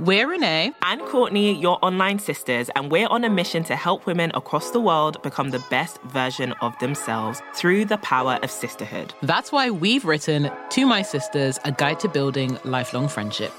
[0.00, 4.32] We're Renee and Courtney, your online sisters, and we're on a mission to help women
[4.32, 9.12] across the world become the best version of themselves through the power of sisterhood.
[9.20, 13.52] That's why we've written To My Sisters, a guide to building lifelong friendship.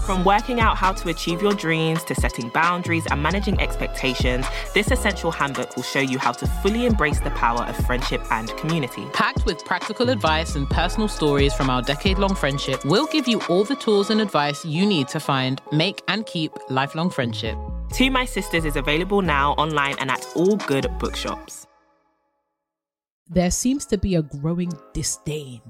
[0.00, 4.90] From working out how to achieve your dreams to setting boundaries and managing expectations, this
[4.90, 9.04] essential handbook will show you how to fully embrace the power of friendship and community.
[9.12, 13.40] Packed with practical advice and personal stories from our decade long friendship, we'll give you
[13.48, 17.56] all the tools and advice you need to find, make, and keep lifelong friendship.
[17.94, 21.66] To My Sisters is available now online and at all good bookshops.
[23.28, 25.62] There seems to be a growing disdain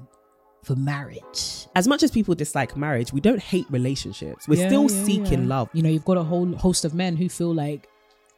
[0.63, 1.67] for marriage.
[1.75, 4.47] As much as people dislike marriage, we don't hate relationships.
[4.47, 5.47] We're Yeah, still yeah, seeking yeah.
[5.49, 5.69] love.
[5.73, 7.87] You know, you've got a whole host of men who feel like,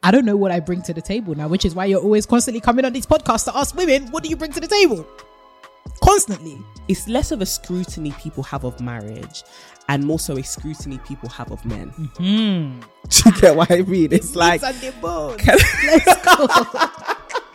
[0.02, 2.26] I don't know what I bring to the table now, which is why you're always
[2.26, 5.06] constantly coming on these podcasts to ask women, what do you bring to the table?
[6.02, 6.58] Constantly.
[6.88, 9.42] It's less of a scrutiny people have of marriage
[9.88, 11.88] and more so a scrutiny people have of men.
[11.90, 12.80] Hmm.
[13.08, 14.12] Do you get what I mean?
[14.12, 15.40] It's like Sunday bones.
[15.46, 16.48] Let's go.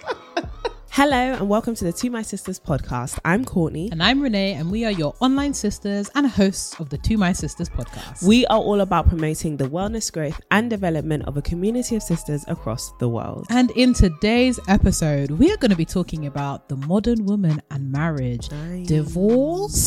[0.94, 3.18] Hello and welcome to the To My Sisters podcast.
[3.24, 3.90] I'm Courtney.
[3.92, 7.32] and I'm Renee, and we are your online sisters and hosts of the To My
[7.32, 8.24] Sisters podcast.
[8.28, 12.44] We are all about promoting the wellness, growth, and development of a community of sisters
[12.50, 13.48] across the world.
[13.50, 17.90] and in today's episode, we are going to be talking about the modern woman and
[17.92, 18.88] marriage, Nice.
[18.88, 19.78] divorce,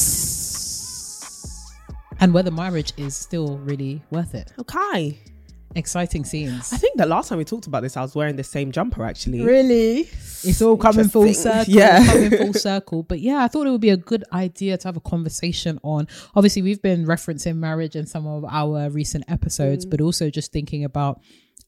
[2.18, 4.52] and whether marriage is still really worth it.
[4.58, 5.18] Okay.
[5.76, 6.72] Exciting scenes.
[6.72, 9.04] I think the last time we talked about this, I was wearing the same jumper
[9.04, 9.40] actually.
[9.40, 10.08] Really?
[10.46, 11.72] It's all coming full circle.
[11.72, 12.04] Yeah.
[12.06, 13.02] Coming full circle.
[13.02, 16.06] But yeah, I thought it would be a good idea to have a conversation on.
[16.34, 19.90] Obviously, we've been referencing marriage in some of our recent episodes, mm.
[19.90, 21.20] but also just thinking about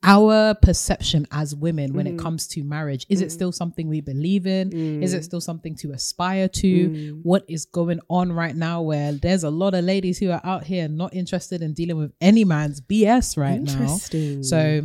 [0.02, 2.18] our perception as women when it mm.
[2.18, 3.06] comes to marriage.
[3.08, 3.32] Is it mm.
[3.32, 5.02] still something we believe in?
[5.02, 5.24] Is it mm.
[5.24, 7.20] still something to aspire to?
[7.22, 10.64] What is going on right now where there's a lot of ladies who are out
[10.64, 13.96] here not interested in dealing with any man's BS right now?
[14.42, 14.82] So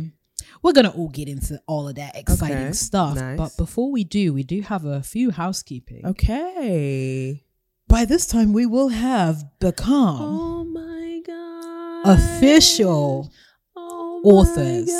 [0.62, 3.16] we're gonna all get into all of that exciting Okay, stuff.
[3.16, 3.36] nice.
[3.36, 6.06] But before we do, we do have a few housekeeping.
[6.06, 7.44] Okay.
[7.88, 12.18] By this time, we will have become Oh my god.
[12.18, 13.32] official
[14.24, 14.90] authors.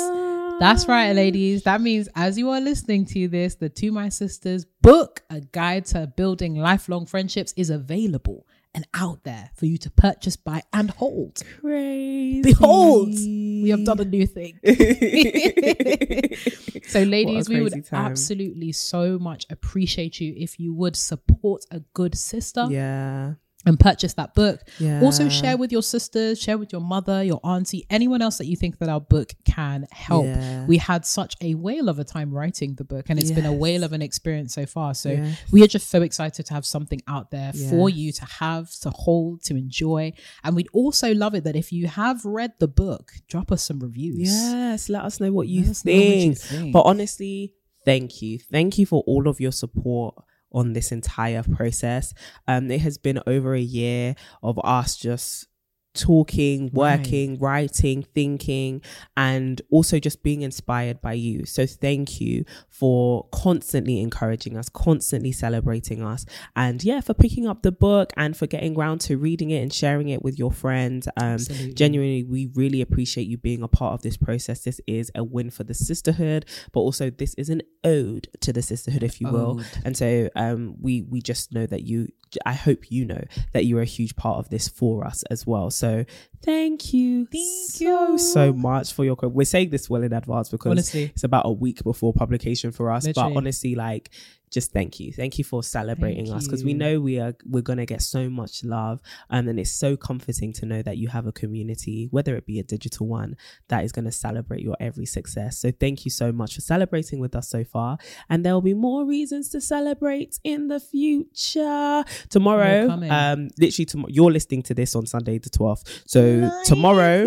[0.59, 1.63] That's right, ladies.
[1.63, 5.85] That means as you are listening to this, the To My Sisters book, A Guide
[5.87, 8.45] to Building Lifelong Friendships, is available
[8.75, 11.41] and out there for you to purchase, buy, and hold.
[11.59, 12.41] Crazy.
[12.41, 14.59] Behold, we have done a new thing.
[16.87, 18.05] so, ladies, we would time.
[18.05, 23.33] absolutely so much appreciate you if you would support a good sister Yeah.
[23.65, 24.61] And purchase that book.
[24.79, 25.01] Yeah.
[25.01, 28.55] Also, share with your sisters, share with your mother, your auntie, anyone else that you
[28.55, 30.25] think that our book can help.
[30.25, 30.65] Yeah.
[30.65, 33.53] We had such a whale of a time writing the book, and it's been a
[33.53, 34.93] whale of an experience so far.
[34.93, 35.37] So, Yes.
[35.51, 38.89] we are just so excited to have something out there for you to have, to
[38.89, 40.13] hold, to enjoy.
[40.43, 43.79] And we'd also love it that if you have read the book, drop us some
[43.79, 44.29] reviews.
[44.29, 46.37] Yes, let us know what you, know what you think.
[46.37, 46.73] think.
[46.73, 47.53] But honestly,
[47.85, 48.39] thank you.
[48.39, 50.15] Thank you for all of your support
[50.53, 52.13] on this entire process.
[52.47, 55.47] Um, it has been over a year of us just
[55.93, 56.99] talking, Right.
[56.99, 58.81] working, writing, thinking,
[59.15, 61.45] and also just being inspired by you.
[61.45, 67.61] So thank you for constantly encouraging us, constantly celebrating us, and yeah, for picking up
[67.61, 71.07] the book and for getting round to reading it and sharing it with your friends.
[71.17, 71.37] Um,
[71.73, 74.63] genuinely, we really appreciate you being a part of this process.
[74.63, 78.61] This is a win for the sisterhood, but also this is an ode to the
[78.61, 79.59] sisterhood, if you will.
[79.59, 79.65] Ode.
[79.85, 82.07] And so, um, we we just know that you.
[82.47, 83.23] I hope you know
[83.53, 85.69] that you're a huge part of this for us as well.
[85.69, 86.05] So so
[86.43, 88.17] thank you, Thank so you.
[88.17, 89.15] so much for your.
[89.15, 91.05] co- We're saying this well in advance because Honestly.
[91.05, 93.05] it's about a week before publication for us.
[93.05, 93.33] Literally.
[93.33, 94.09] But honestly, like
[94.51, 97.63] just thank you thank you for celebrating Thank us because we know we are we're
[97.63, 101.31] gonna get so much love and it's so comforting to know that you have a
[101.31, 103.35] community whether it be a digital one
[103.69, 107.19] that is going to celebrate your every success so thank you so much for celebrating
[107.19, 107.97] with us so far
[108.29, 114.09] and there will be more reasons to celebrate in the future tomorrow um literally tomorrow
[114.11, 116.21] you're listening to this on sunday the 12th so
[116.65, 117.19] tomorrow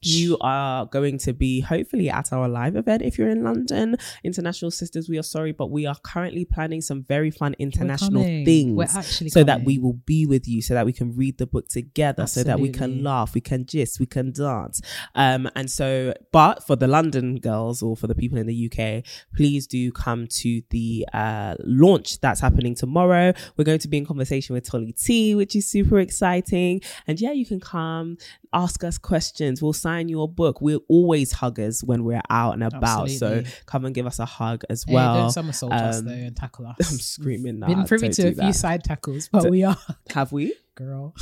[0.00, 3.96] you are going to be hopefully at our live event if you're in London.
[4.24, 8.44] International Sisters, we are sorry, but we are currently planning some very fun international coming.
[8.44, 8.76] things.
[8.76, 11.46] We're actually so that we will be with you, so that we can read the
[11.46, 14.80] book together, so that we can laugh, we can gist, we can dance.
[15.14, 19.04] Um, and so, but for the London girls or for the people in the UK,
[19.34, 23.32] please do come to the uh, launch that's happening tomorrow.
[23.56, 26.80] We're going to be in conversation with Tolly T, which is super exciting.
[27.06, 28.18] And yeah, you can come,
[28.52, 29.62] ask us questions.
[29.62, 30.60] We'll sign your book.
[30.60, 33.02] We're always huggers when we're out and about.
[33.10, 33.44] Absolutely.
[33.44, 35.14] So come and give us a hug as Hey, well.
[35.22, 36.90] don't somersault us Um, though and tackle us.
[36.90, 37.66] I'm screaming now.
[37.66, 38.54] Been privy to a few that.
[38.54, 39.76] side tackles, but we are
[40.14, 40.54] Have we?
[40.74, 41.14] girl.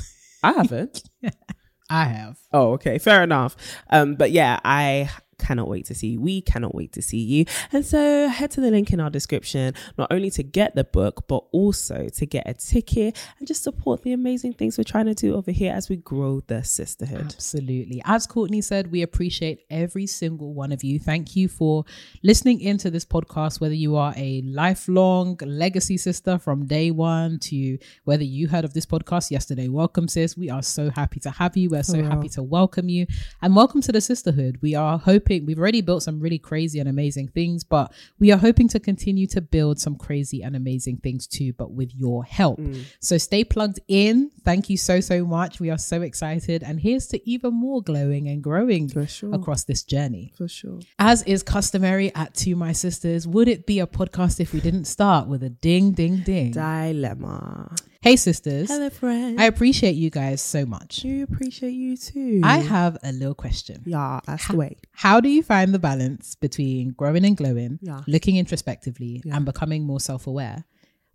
[0.42, 1.02] I haven't.
[1.90, 2.38] I have.
[2.52, 3.56] Oh, okay, fair enough.
[3.90, 5.10] Um, but yeah, I
[5.40, 6.20] cannot wait to see you.
[6.20, 7.44] We cannot wait to see you.
[7.72, 11.26] And so head to the link in our description, not only to get the book,
[11.26, 15.14] but also to get a ticket and just support the amazing things we're trying to
[15.14, 17.32] do over here as we grow the sisterhood.
[17.34, 18.02] Absolutely.
[18.04, 20.98] As Courtney said, we appreciate every single one of you.
[20.98, 21.84] Thank you for
[22.22, 27.78] listening into this podcast, whether you are a lifelong legacy sister from day one to
[28.04, 29.68] whether you heard of this podcast yesterday.
[29.68, 30.36] Welcome, sis.
[30.36, 31.70] We are so happy to have you.
[31.70, 33.06] We're so oh, happy to welcome you.
[33.40, 34.58] And welcome to the sisterhood.
[34.60, 38.38] We are hoping, we've already built some really crazy and amazing things, but we are
[38.38, 42.58] hoping to continue to build some crazy and amazing things too, but with your help.
[42.58, 42.84] Mm.
[42.98, 44.30] So stay plugged in.
[44.44, 45.60] Thank you so, so much.
[45.60, 46.64] We are so excited.
[46.64, 49.34] And here's to even more glowing and growing sure.
[49.34, 50.32] across this journey.
[50.36, 50.80] For sure.
[50.98, 54.86] As is customary at To My Sisters, would it be a podcast if we didn't
[54.86, 56.50] start with a ding, ding, ding?
[56.50, 57.74] Dilemma.
[58.02, 58.70] Hey, sisters.
[58.70, 59.38] Hello, friend.
[59.38, 61.00] I appreciate you guys so much.
[61.00, 62.40] do appreciate you too.
[62.42, 63.82] I have a little question.
[63.84, 64.78] Yeah, that's the way.
[64.92, 68.00] How do you find the balance between growing and glowing, Yeah.
[68.06, 70.64] looking introspectively, and becoming more self aware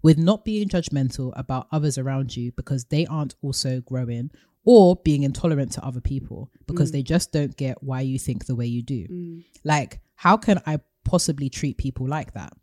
[0.03, 4.29] with not being judgmental about others around you because they aren't also growing
[4.63, 6.93] or being intolerant to other people because mm.
[6.93, 9.07] they just don't get why you think the way you do?
[9.07, 9.43] Mm.
[9.63, 12.53] Like, how can I possibly treat people like that?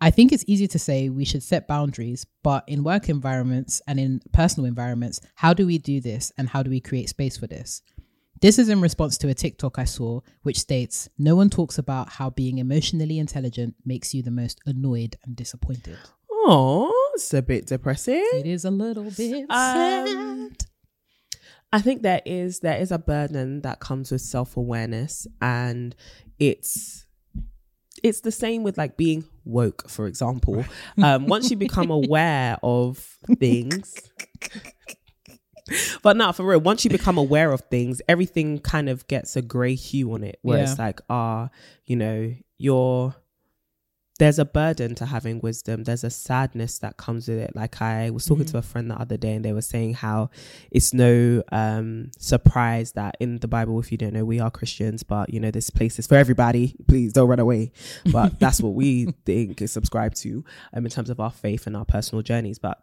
[0.00, 4.00] I think it's easy to say we should set boundaries, but in work environments and
[4.00, 7.46] in personal environments, how do we do this and how do we create space for
[7.46, 7.82] this?
[8.40, 12.08] This is in response to a TikTok I saw, which states No one talks about
[12.12, 15.98] how being emotionally intelligent makes you the most annoyed and disappointed.
[16.30, 18.26] Oh, it's a bit depressing.
[18.32, 19.56] It is a little bit Um,
[20.50, 20.66] sad.
[21.72, 25.94] I think there is there is a burden that comes with self awareness, and
[26.38, 27.04] it's
[28.02, 30.64] it's the same with like being woke, for example.
[30.98, 32.98] Um, once you become aware of
[33.38, 33.94] things,
[36.02, 36.60] but not for real.
[36.60, 40.38] Once you become aware of things, everything kind of gets a grey hue on it,
[40.42, 40.70] where Yeah.
[40.70, 41.50] it's like, ah,
[41.86, 43.14] you know, you're
[44.20, 45.84] there's a burden to having wisdom.
[45.84, 47.56] There's a sadness that comes with it.
[47.56, 50.28] Like I was talking to a friend the other day and they were saying how
[50.70, 55.02] it's no um surprise that in the Bible, if you don't know, we are Christians,
[55.02, 56.76] but you know, this place is for everybody.
[56.86, 57.72] Please don't run away.
[58.12, 60.44] But that's what we think is subscribed to
[60.74, 62.58] um in terms of our faith and our personal journeys.
[62.58, 62.78] But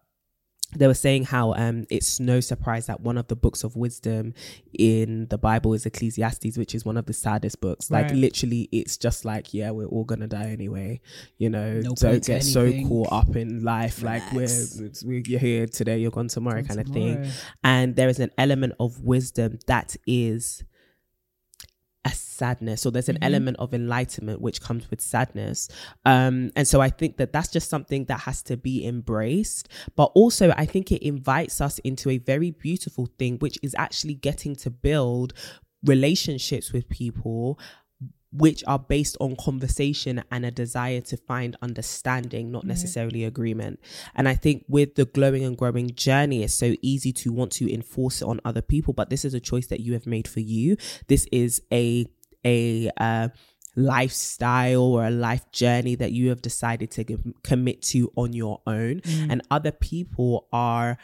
[0.75, 4.33] they were saying how um it's no surprise that one of the books of wisdom
[4.77, 7.89] in the Bible is Ecclesiastes, which is one of the saddest books.
[7.89, 8.15] Like Right.
[8.15, 10.99] literally, it's just like, yeah, we're all gonna die anyway.
[11.37, 14.03] You know, No don't get so caught up in life.
[14.03, 15.03] Like we're, Relax.
[15.05, 17.31] you're here today, you're gone tomorrow, kind of thing.
[17.63, 20.63] And there is an element of wisdom that is
[22.07, 25.67] a sadness or there's an element of enlightenment which comes with sadness.
[26.05, 29.67] Um and so i think that that's just something that has to be embraced.
[29.95, 34.15] But also i think it invites us into a very beautiful thing which is actually
[34.15, 35.33] getting to build
[35.83, 37.59] relationships with people
[38.37, 43.79] which are based on conversation and a desire to find understanding, not necessarily agreement.
[44.15, 47.73] And I think with the glowing and growing journey, it's so easy to want to
[47.73, 50.39] enforce it on other people, but this is a choice that you have made for
[50.39, 50.77] you.
[51.07, 52.05] This is a
[52.45, 53.29] a uh,
[53.75, 58.61] lifestyle or a life journey that you have decided to give, commit to on your
[58.67, 60.97] own, and other people are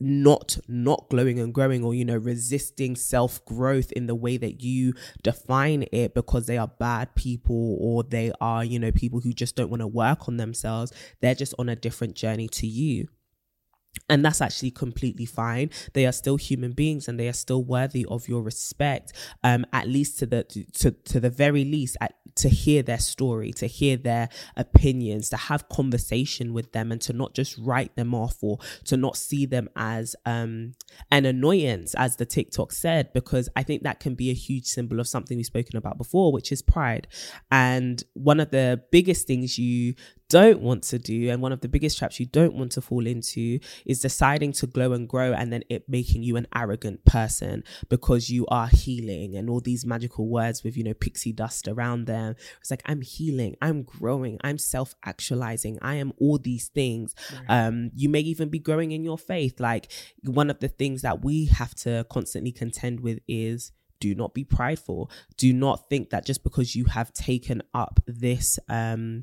[0.00, 4.62] not not glowing and growing or you know resisting self growth in the way that
[4.62, 9.32] you define it because they are bad people or they are you know people who
[9.32, 10.92] just don't want to work on themselves.
[11.20, 13.08] They're just on a different journey to you
[14.08, 15.70] and that's actually completely fine.
[15.94, 19.88] They are still human beings and they are still worthy of your respect um at
[19.88, 20.44] least to the
[20.74, 25.36] to to the very least at, to hear their story to hear their opinions to
[25.36, 29.46] have conversation with them and to not just write them off or to not see
[29.46, 30.72] them as um
[31.10, 35.00] an annoyance as the tiktok said because i think that can be a huge symbol
[35.00, 37.08] of something we've spoken about before which is pride.
[37.50, 39.94] And one of the biggest things you
[40.30, 43.06] don't want to do, and one of the biggest traps you don't want to fall
[43.06, 47.64] into, is deciding to glow and grow and then it making you an arrogant person
[47.88, 52.06] because you are healing and all these magical words with, you know, pixie dust around
[52.06, 52.36] them.
[52.60, 57.14] It's like, I'm healing, I'm growing, I'm self actualizing, I am all these things.
[57.48, 57.66] Right.
[57.66, 59.58] Um, you may even be growing in your faith.
[59.58, 59.90] Like,
[60.24, 64.44] one of the things that we have to constantly contend with is do not be
[64.44, 69.20] prideful do not think that just because you have taken up this um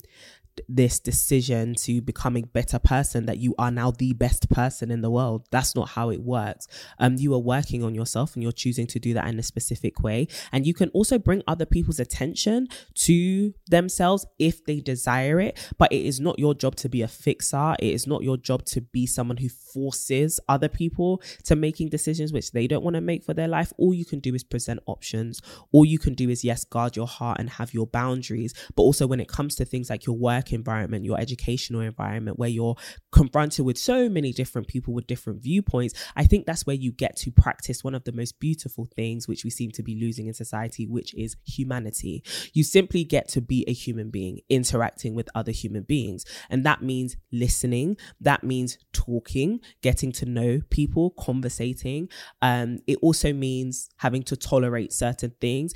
[0.68, 5.02] this decision to become a better person that you are now the best person in
[5.02, 5.48] the world.
[5.52, 6.68] That's not how it works.
[7.00, 10.02] Um you are working on yourself and you're choosing to do that in a specific
[10.02, 10.28] way.
[10.52, 15.92] And you can also bring other people's attention to themselves if they desire it but
[15.92, 17.76] it is not your job to be a fixer.
[17.80, 22.34] It is not your job to be someone who forces other people to making decisions
[22.34, 23.74] which they don't want to make for their life.
[23.78, 25.42] All you can do is present options.
[25.72, 28.54] All you can do is yes guard your heart and have your boundaries.
[28.76, 32.40] But also when it comes to things like your work work environment, your educational environment,
[32.40, 32.76] where you're
[33.12, 37.16] confronted with so many different people with different viewpoints, I think that's where you get
[37.18, 40.34] to practice one of the most beautiful things which we seem to be losing in
[40.34, 42.24] society, which is humanity.
[42.54, 46.26] You simply get to be a human being interacting with other human beings.
[46.50, 52.10] And that means listening, that means talking, getting to know people, conversating.
[52.42, 55.74] Um, it also means having to tolerate certain things,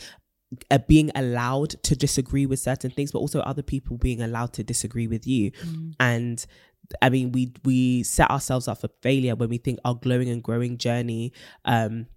[0.70, 4.63] uh, being allowed to disagree with certain things, but also other people being allowed to
[4.63, 5.51] disagree with you.
[5.51, 5.96] Mm.
[6.00, 6.46] And
[7.01, 10.43] I mean, we we set ourselves up for failure when we think our glowing and
[10.43, 11.34] growing journey
[11.65, 12.08] um,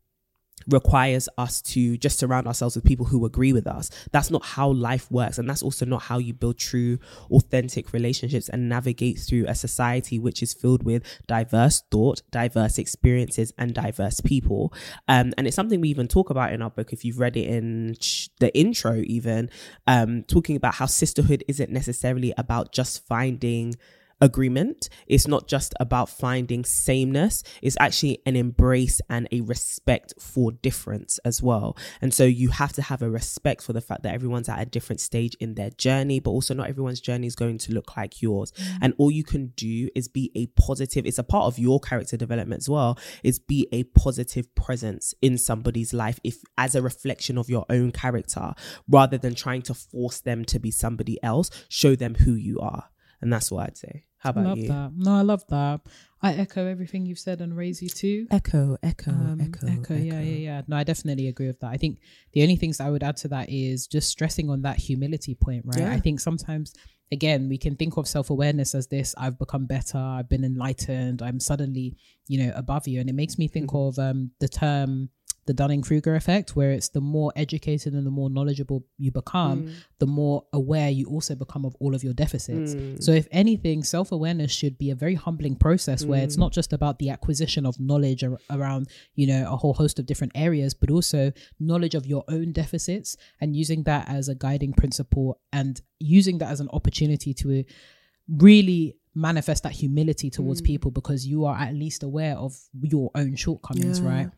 [0.68, 3.90] requires us to just surround ourselves with people who agree with us.
[4.12, 5.38] That's not how life works.
[5.38, 6.99] And that's also not how you build true,
[7.30, 13.52] authentic relationships and navigate through a society which is filled with diverse thought, diverse experiences,
[13.59, 14.73] and diverse people.
[15.09, 16.92] Um, and it's something we even talk about in our book.
[16.92, 17.97] If you've read it in
[18.40, 19.50] the intro, even
[19.87, 23.75] um, talking about how sisterhood isn't necessarily about just finding
[24.21, 24.88] agreement.
[25.06, 31.18] It's not just about finding sameness, it's actually an embrace and a respect for difference
[31.25, 31.76] as well.
[32.00, 34.66] And so you have to have a respect for the fact that everyone's at a
[34.66, 38.23] different stage in their journey, but also not everyone's journey is going to look like
[38.23, 38.52] yours.
[38.52, 38.78] Mm.
[38.83, 42.16] And all you can do is be a positive, it's a part of your character
[42.16, 47.38] development as well, is be a positive presence in somebody's life if as a reflection
[47.38, 48.54] of your own character
[48.88, 52.90] rather than trying to force them to be somebody else, show them who you are.
[53.25, 54.04] And that's what I'd say.
[54.19, 54.69] How about love you?
[54.69, 54.93] That.
[54.97, 55.81] No, I love that.
[56.23, 58.26] I echo everything you've said and raise you too.
[58.31, 60.62] Echo, echo, um, echo, echo, Yeah, yeah, yeah.
[60.66, 61.71] No, I definitely agree with that.
[61.71, 62.00] I think
[62.33, 65.64] the only things I would add to that is just stressing on that humility point,
[65.66, 65.81] right?
[65.81, 65.93] Yeah.
[65.93, 66.73] I think sometimes
[67.12, 71.38] again we can think of self-awareness as this i've become better i've been enlightened i'm
[71.38, 71.95] suddenly
[72.28, 73.88] you know above you and it makes me think mm-hmm.
[73.88, 75.11] of um the term
[75.46, 79.64] the Dunning Kruger effect, where it's the more educated and the more knowledgeable you become,
[79.64, 79.74] mm.
[79.98, 82.74] the more aware you also become of all of your deficits.
[82.74, 83.02] Mm.
[83.02, 86.40] So, if anything, self awareness should be a very humbling process where it's mm.
[86.40, 90.06] not just about the acquisition of knowledge ar- around, you know, a whole host of
[90.06, 94.72] different areas, but also knowledge of your own deficits and using that as a guiding
[94.72, 97.64] principle and using that as an opportunity to
[98.28, 100.66] really manifest that humility towards mm.
[100.66, 104.08] people because you are at least aware of your own shortcomings, yeah.
[104.08, 104.30] right?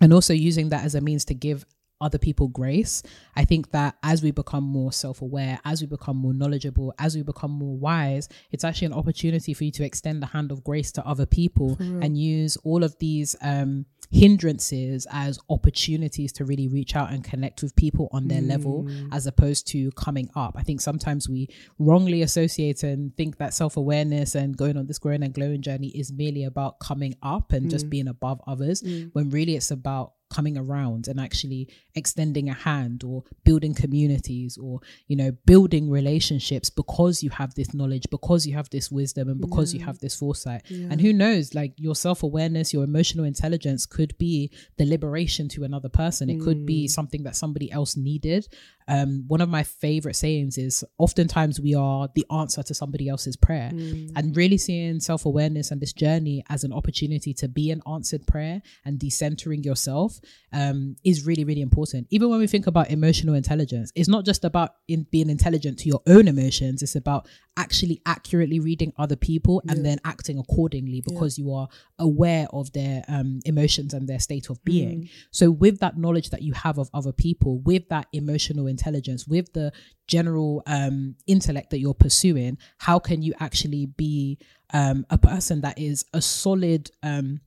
[0.00, 1.64] And also using that as a means to give
[2.04, 3.02] other people grace.
[3.34, 7.16] I think that as we become more self aware, as we become more knowledgeable, as
[7.16, 10.62] we become more wise, it's actually an opportunity for you to extend the hand of
[10.62, 16.68] grace to other people and use all of these um, hindrances as opportunities to really
[16.68, 18.48] reach out and connect with people on their mm.
[18.48, 20.54] level as opposed to coming up.
[20.56, 24.98] I think sometimes we wrongly associate and think that self awareness and going on this
[24.98, 27.70] growing and glowing journey is merely about coming up and mm.
[27.70, 29.10] just being above others, mm.
[29.14, 34.80] when really it's about coming around and actually extending a hand or building communities or
[35.06, 39.40] you know building relationships because you have this knowledge because you have this wisdom and
[39.40, 39.78] because yeah.
[39.78, 40.88] you have this foresight yeah.
[40.90, 45.88] and who knows like your self-awareness your emotional intelligence could be the liberation to another
[45.88, 46.44] person it mm.
[46.44, 46.90] could be mm.
[46.90, 48.46] something that somebody else needed
[48.86, 53.36] um, one of my favorite sayings is oftentimes we are the answer to somebody else's
[53.36, 54.10] prayer mm.
[54.16, 58.60] and really seeing self-awareness and this journey as an opportunity to be an answered prayer
[58.84, 60.20] and decentering yourself
[60.52, 64.44] um, is really really important even when we think about emotional intelligence it's not just
[64.44, 67.26] about in being intelligent to your own emotions it's about
[67.56, 69.82] actually accurately reading other people and yeah.
[69.84, 71.44] then acting accordingly because yeah.
[71.44, 75.10] you are aware of their um, emotions and their state of being mm.
[75.30, 79.52] so with that knowledge that you have of other people with that emotional intelligence, with
[79.52, 79.72] the
[80.06, 84.38] general um, intellect that you're pursuing, how can you actually be
[84.72, 87.40] um, a person that is a solid um,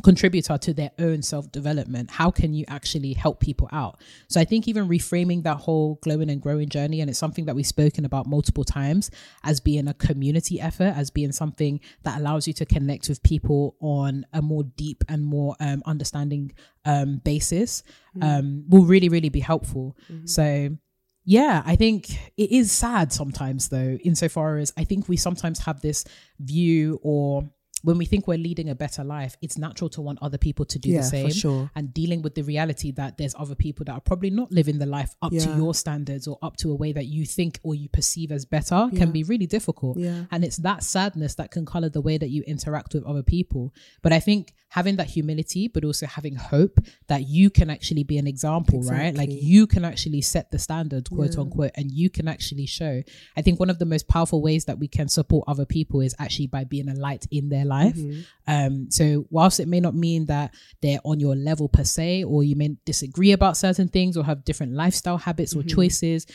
[0.00, 2.10] contributor to their own self development.
[2.10, 4.00] How can you actually help people out?
[4.28, 7.54] So I think even reframing that whole glowing and growing journey, and it's something that
[7.54, 9.10] we've spoken about multiple times
[9.44, 13.76] as being a community effort, as being something that allows you to connect with people
[13.80, 16.52] on a more deep and more um, understanding
[16.84, 17.82] um, basis,
[18.16, 18.22] mm.
[18.22, 19.96] um, will really, really be helpful.
[20.10, 20.26] Mm-hmm.
[20.26, 20.76] So
[21.24, 25.80] yeah, I think it is sad sometimes, though, insofar as I think we sometimes have
[25.80, 26.04] this
[26.38, 27.48] view or
[27.82, 30.78] when we think we're leading a better life, it's natural to want other people to
[30.78, 31.30] do yeah, the same.
[31.30, 31.70] Sure.
[31.74, 34.86] And dealing with the reality that there's other people that are probably not living the
[34.86, 35.40] life up yeah.
[35.40, 38.44] to your standards or up to a way that you think or you perceive as
[38.44, 38.98] better yeah.
[38.98, 39.96] can be really difficult.
[40.30, 43.74] And it's that sadness that can color the way that you interact with other people.
[44.02, 48.18] But I think having that humility, but also having hope that you can actually be
[48.18, 49.04] an example, exactly.
[49.04, 49.14] right?
[49.16, 53.02] Like you can actually set the standard, quote unquote, and you can actually show.
[53.36, 56.14] I think one of the most powerful ways that we can support other people is
[56.20, 57.96] actually by being a light in their life.
[57.96, 58.20] Mm-hmm.
[58.46, 62.44] Um, so whilst it may not mean that they're on your level per se, or
[62.44, 65.66] you may disagree about certain things or have different lifestyle habits mm-hmm.
[65.66, 66.26] or choices,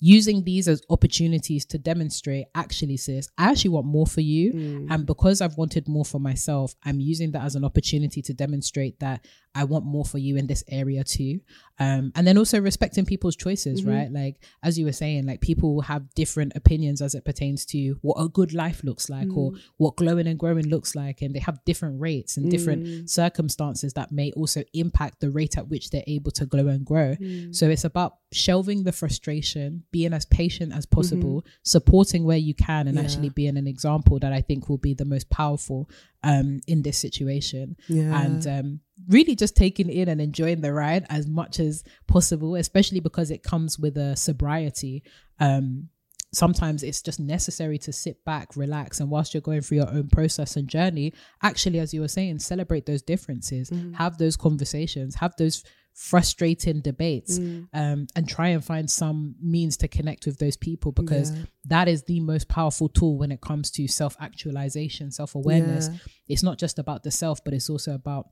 [0.00, 4.86] using these as opportunities to demonstrate actually sis i actually want more for you mm.
[4.90, 8.98] and because i've wanted more for myself i'm using that as an opportunity to demonstrate
[9.00, 9.24] that
[9.54, 11.40] I want more for you in this area too.
[11.78, 13.90] Um, and then also respecting people's choices, mm-hmm.
[13.90, 14.12] right?
[14.12, 18.16] Like, as you were saying, like people have different opinions as it pertains to what
[18.20, 19.36] a good life looks like mm.
[19.36, 21.22] or what glowing and growing looks like.
[21.22, 23.08] And they have different rates and different mm.
[23.08, 27.16] circumstances that may also impact the rate at which they're able to glow and grow.
[27.16, 27.54] Mm.
[27.54, 31.48] So it's about shelving the frustration, being as patient as possible, mm-hmm.
[31.62, 33.02] supporting where you can, and yeah.
[33.02, 35.88] actually being an example that I think will be the most powerful
[36.22, 37.76] um, in this situation.
[37.88, 38.22] Yeah.
[38.22, 43.00] And, um, really just taking in and enjoying the ride as much as possible, especially
[43.00, 45.02] because it comes with a sobriety.
[45.40, 45.88] Um,
[46.32, 50.08] sometimes it's just necessary to sit back, relax, and whilst you're going through your own
[50.08, 53.94] process and journey, actually, as you were saying, celebrate those differences, mm-hmm.
[53.94, 57.68] have those conversations, have those frustrating debates mm.
[57.72, 61.44] um, and try and find some means to connect with those people because yeah.
[61.66, 65.88] that is the most powerful tool when it comes to self actualization, self awareness.
[65.90, 65.98] Yeah.
[66.28, 68.28] It's not just about the self, but it's also about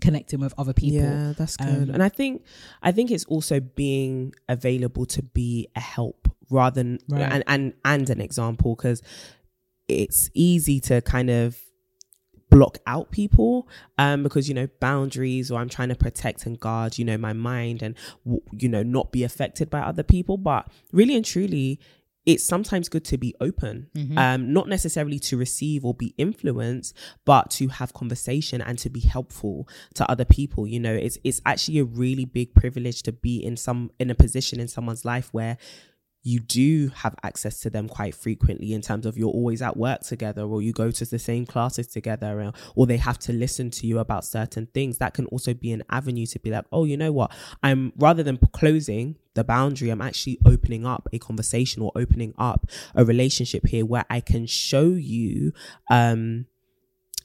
[0.00, 1.00] connecting with other people.
[1.00, 1.68] Yeah, that's good.
[1.68, 2.44] Um, and I think
[2.82, 7.22] I think it's also being available to be a help rather than right.
[7.22, 9.02] and and and an example because
[9.86, 11.58] it's easy to kind of
[12.50, 16.96] block out people um because you know boundaries or I'm trying to protect and guard
[16.96, 17.94] you know my mind and
[18.52, 21.78] you know not be affected by other people but really and truly
[22.28, 24.18] it's sometimes good to be open, mm-hmm.
[24.18, 26.94] um, not necessarily to receive or be influenced,
[27.24, 30.66] but to have conversation and to be helpful to other people.
[30.66, 34.14] You know, it's it's actually a really big privilege to be in some in a
[34.14, 35.56] position in someone's life where
[36.28, 40.02] you do have access to them quite frequently in terms of you're always at work
[40.02, 43.70] together or you go to the same classes together or, or they have to listen
[43.70, 44.98] to you about certain things.
[44.98, 47.32] That can also be an avenue to be like oh you know what?
[47.62, 52.66] I'm rather than closing the boundary i'm actually opening up a conversation or opening up
[52.96, 55.52] a relationship here where i can show you
[55.90, 56.44] um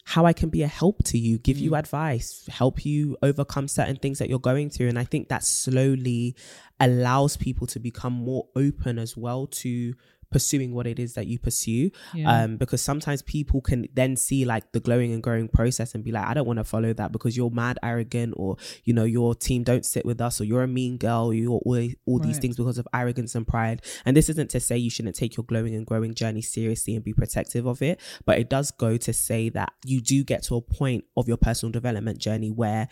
[0.06, 1.80] how I can be a help to you, give you mm.
[1.80, 4.90] advice, help you overcome certain things that you're going through.
[4.90, 6.36] And I think that slowly
[6.80, 9.94] allows people to become more open as well to
[10.34, 12.44] pursuing what it is that you pursue yeah.
[12.44, 16.12] um because sometimes people can then see like the glowing and growing process and be
[16.12, 19.36] like i don't want to follow that because you're mad arrogant or you know your
[19.36, 21.64] team don't sit with us or you're a mean girl or you're all,
[22.06, 22.28] all right.
[22.28, 25.38] these things because of arrogance and pride and this isn't to say you shouldn't take
[25.38, 28.98] your glowing and growing journey seriously and be protective of it but it does go
[28.98, 32.88] to say that you do get to a point of your personal development journey where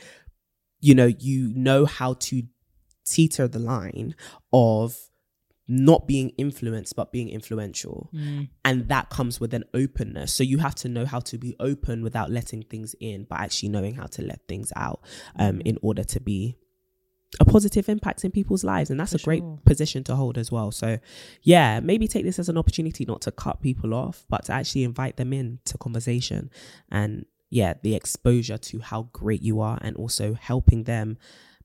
[0.80, 2.44] you know you know how to
[3.06, 4.16] teeter the line
[4.54, 4.98] of
[5.68, 8.48] not being influenced but being influential mm.
[8.66, 12.04] and that comes with an openness so you have to know how to be open
[12.04, 15.02] without letting things in but actually knowing how to let things out
[15.38, 15.62] um, mm.
[15.66, 16.58] in order to be
[17.40, 19.60] a positive impact in people's lives and that's For a great sure.
[19.66, 21.00] position to hold as well so
[21.44, 24.84] yeah maybe take this as an opportunity not to cut people off but to actually
[24.84, 26.50] invite them in to conversation
[26.90, 31.18] and yeah the exposure to how great you are and also helping them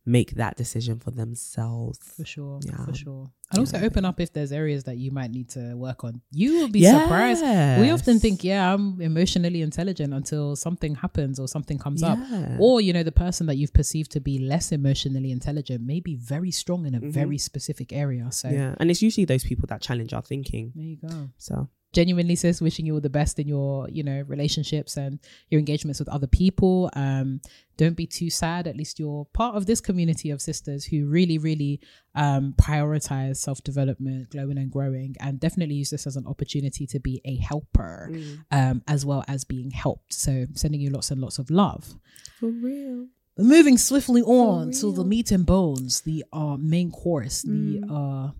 [0.07, 1.99] make that decision for themselves.
[2.17, 2.61] For sure.
[2.65, 2.85] Yeah.
[2.85, 3.31] For sure.
[3.51, 6.21] And also open up if there's areas that you might need to work on.
[6.31, 7.01] You will be yes.
[7.01, 7.43] surprised.
[7.81, 12.13] We often think, yeah, I'm emotionally intelligent until something happens or something comes yeah.
[12.13, 12.19] up.
[12.61, 16.17] Or, you know, the person that you've perceived to be less emotionally intelligent may be
[16.17, 17.11] very strong in a mm-hmm.
[17.11, 18.31] very specific area.
[18.33, 18.75] So Yeah.
[18.79, 20.73] And it's usually those people that challenge our thinking.
[20.75, 21.29] There you go.
[21.39, 25.19] So genuinely sis wishing you all the best in your you know relationships and
[25.51, 26.91] your engagements with other people.
[26.95, 27.41] Um
[27.79, 31.37] don't be too sad at least you're part of this community of sisters who really
[31.39, 31.81] really
[32.15, 37.21] um prioritize self-development glowing and growing and definitely use this as an opportunity to be
[37.25, 38.39] a helper Mm.
[38.51, 40.13] um as well as being helped.
[40.13, 41.95] So sending you lots and lots of love.
[42.41, 43.07] For real.
[43.39, 48.31] moving swiftly on to the meat and bones the uh main course the uh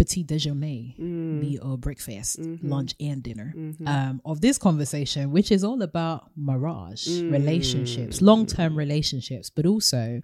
[0.00, 0.94] petit déjeuner
[1.42, 3.48] the uh breakfast lunch and dinner
[3.86, 7.06] um of this conversation which is all about mirage
[7.38, 10.20] relationships long-term relationships but also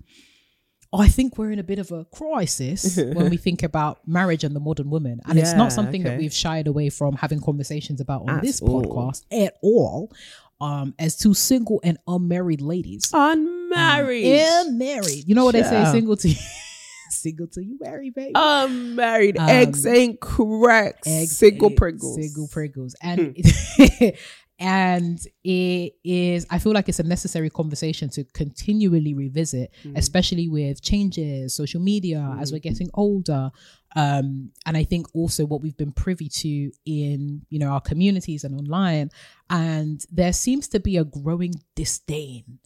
[0.92, 4.54] I think we're in a bit of a crisis when we think about marriage and
[4.54, 5.20] the modern woman.
[5.26, 8.62] And it's not something that we've shied away from having conversations about on At this
[8.62, 8.82] all.
[8.82, 10.12] podcast at all.
[10.60, 13.10] Um, as two single and unmarried ladies.
[13.12, 14.24] Unmarried.
[14.24, 15.24] And married.
[15.26, 16.28] You know what they say, single to
[17.10, 18.32] single till you marry, baby.
[18.34, 19.38] Unmarried.
[19.38, 21.06] Um, eggs ain't correct.
[21.06, 22.14] Eggs, Single eggs, Pringles.
[22.16, 22.94] Single Pringles.
[23.02, 23.36] And
[24.58, 29.98] and it is I feel like it's a necessary conversation to continually revisit, Mm.
[29.98, 33.50] especially with changes, social media as we're getting older.
[33.94, 38.44] Um, and I think also what we've been privy to in you know our communities
[38.44, 39.10] and online,
[39.50, 42.58] and there seems to be a growing disdain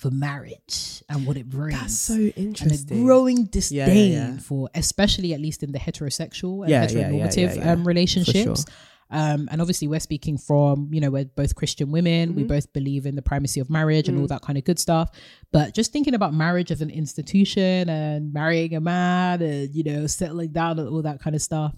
[0.00, 1.78] for marriage and what it brings.
[1.78, 4.38] That's so and a growing disdain yeah.
[4.38, 7.72] for, especially at least in the heterosexual and Yeah, yeah, yeah, heteronormative yeah, yeah.
[7.72, 8.64] Um, relationships.
[8.64, 8.74] sure.
[9.12, 12.30] Um, and obviously, we're speaking from, you know, we're both Christian women.
[12.30, 12.36] Mm-hmm.
[12.36, 15.10] We both believe in the primacy of marriage and all that kind of good stuff.
[15.52, 20.06] But just thinking about marriage as an institution and marrying a man and, you know,
[20.06, 21.74] settling down and all that kind of stuff,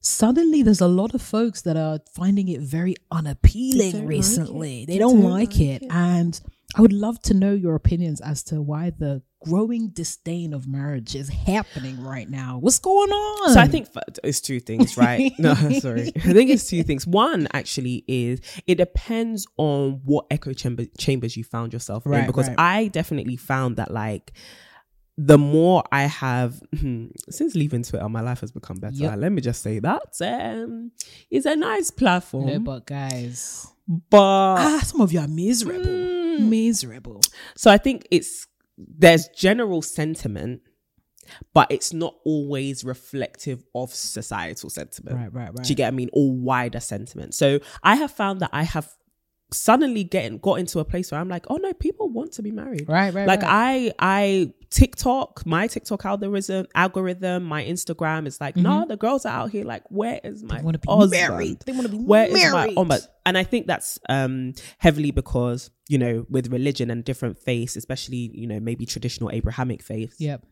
[0.00, 4.86] suddenly there's a lot of folks that are finding it very unappealing like recently.
[4.86, 5.82] They They don't, don't like, like it.
[5.82, 5.88] it.
[5.90, 6.40] And
[6.74, 11.14] I would love to know your opinions as to why the growing disdain of marriage
[11.14, 12.58] is happening right now.
[12.60, 13.54] What's going on?
[13.54, 13.88] So I think
[14.24, 15.32] it's two things, right?
[15.38, 16.08] no, sorry.
[16.16, 17.06] I think it's two things.
[17.06, 22.48] One actually is it depends on what echo chamber chambers you found yourself in because
[22.48, 22.58] right.
[22.58, 24.32] I definitely found that like
[25.16, 26.60] the more I have
[27.30, 28.96] since leaving Twitter, my life has become better.
[28.96, 29.18] Yep.
[29.18, 30.90] Let me just say that um,
[31.30, 34.16] it's a nice platform, no, but guys, but
[34.58, 36.48] ah, some of you are miserable, Mm.
[36.48, 37.20] miserable.
[37.56, 38.46] So I think it's
[38.76, 40.60] there's general sentiment,
[41.54, 45.16] but it's not always reflective of societal sentiment.
[45.16, 45.64] Right, right, right.
[45.64, 46.10] Do you get what I mean?
[46.12, 47.34] Or wider sentiment.
[47.34, 48.88] So I have found that I have
[49.52, 52.50] suddenly getting got into a place where I'm like, oh no, people want to be
[52.50, 52.88] married.
[52.88, 53.50] Right, right, Like right.
[53.50, 59.32] I I TikTok, my TikTok algorithm algorithm, my Instagram is like, no, the girls are
[59.32, 60.64] out here like, where is my Mm-hmm.
[60.64, 61.10] wanna be husband?
[61.12, 61.60] married.
[61.64, 62.74] They wanna be Where is my married.
[62.76, 67.38] oh my and I think that's um heavily because, you know, with religion and different
[67.38, 70.44] faiths, especially, you know, maybe traditional Abrahamic faiths, Yep.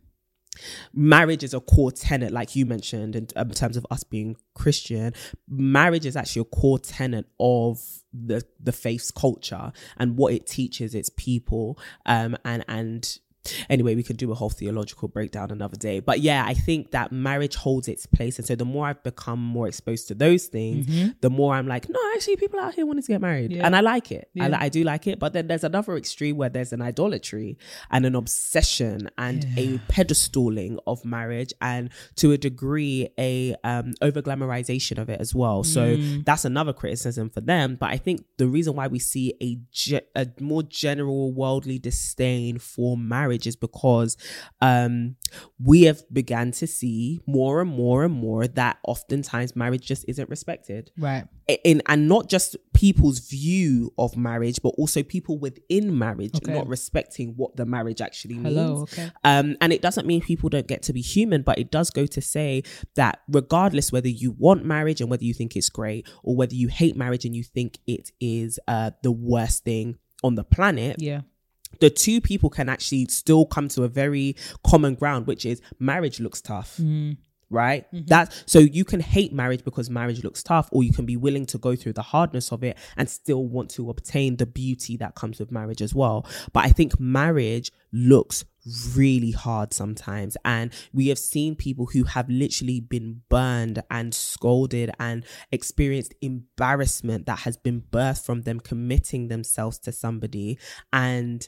[0.92, 5.12] Marriage is a core tenet, like you mentioned, in, um, terms of us being Christian.
[5.48, 7.80] Marriage is actually a core tenet of
[8.12, 11.78] the the faith's culture and what it teaches its people.
[12.06, 13.18] Um, and and
[13.68, 16.00] anyway, we could do a whole theological breakdown another day.
[16.00, 19.40] But yeah, I think that marriage holds its place, and so the more I've become
[19.40, 23.02] more exposed to those things, the more I'm like, no, actually, people out here wanting
[23.02, 23.66] to get married, Yeah.
[23.66, 24.28] and I like it.
[24.38, 24.48] I, Yeah.
[24.48, 25.18] li- I do like it.
[25.18, 27.58] But then there's another extreme where there's an idolatry
[27.90, 34.22] and an obsession and a pedestaling of marriage, and to a degree, a um, over
[34.22, 35.64] glamorization of it as well.
[35.64, 37.76] So that's another criticism for them.
[37.78, 42.58] But I think the reason why we see a ge- a more general worldly disdain
[42.58, 44.16] for marriage is because
[44.60, 45.16] um,
[45.58, 50.28] we have began to see more and more and more that oftentimes marriage just isn't
[50.30, 51.26] respected Right.
[51.64, 56.54] in and not just people's view of marriage but also people within marriage Okay.
[56.54, 59.10] not respecting what the marriage actually means Hello, okay.
[59.24, 62.06] um, and it doesn't mean people don't get to be human, but it does go
[62.06, 62.62] to say
[62.94, 66.68] that regardless whether you want marriage and whether you think it's great, or whether you
[66.68, 71.22] hate marriage and you think it is uh, the worst thing on the planet, Yeah.
[71.80, 76.20] The two people can actually still come to a very common ground, which is marriage
[76.20, 76.78] looks tough.
[76.78, 77.16] Mm.
[77.50, 77.86] Right?
[77.92, 78.06] Mm-hmm.
[78.06, 81.46] That so you can hate marriage because marriage looks tough, or you can be willing
[81.46, 85.14] to go through the hardness of it and still want to obtain the beauty that
[85.14, 86.26] comes with marriage as well.
[86.52, 88.44] But I think marriage looks
[88.96, 90.36] really hard sometimes.
[90.44, 97.26] And we have seen people who have literally been burned and scolded and experienced embarrassment
[97.26, 100.58] that has been birthed from them committing themselves to somebody
[100.92, 101.46] and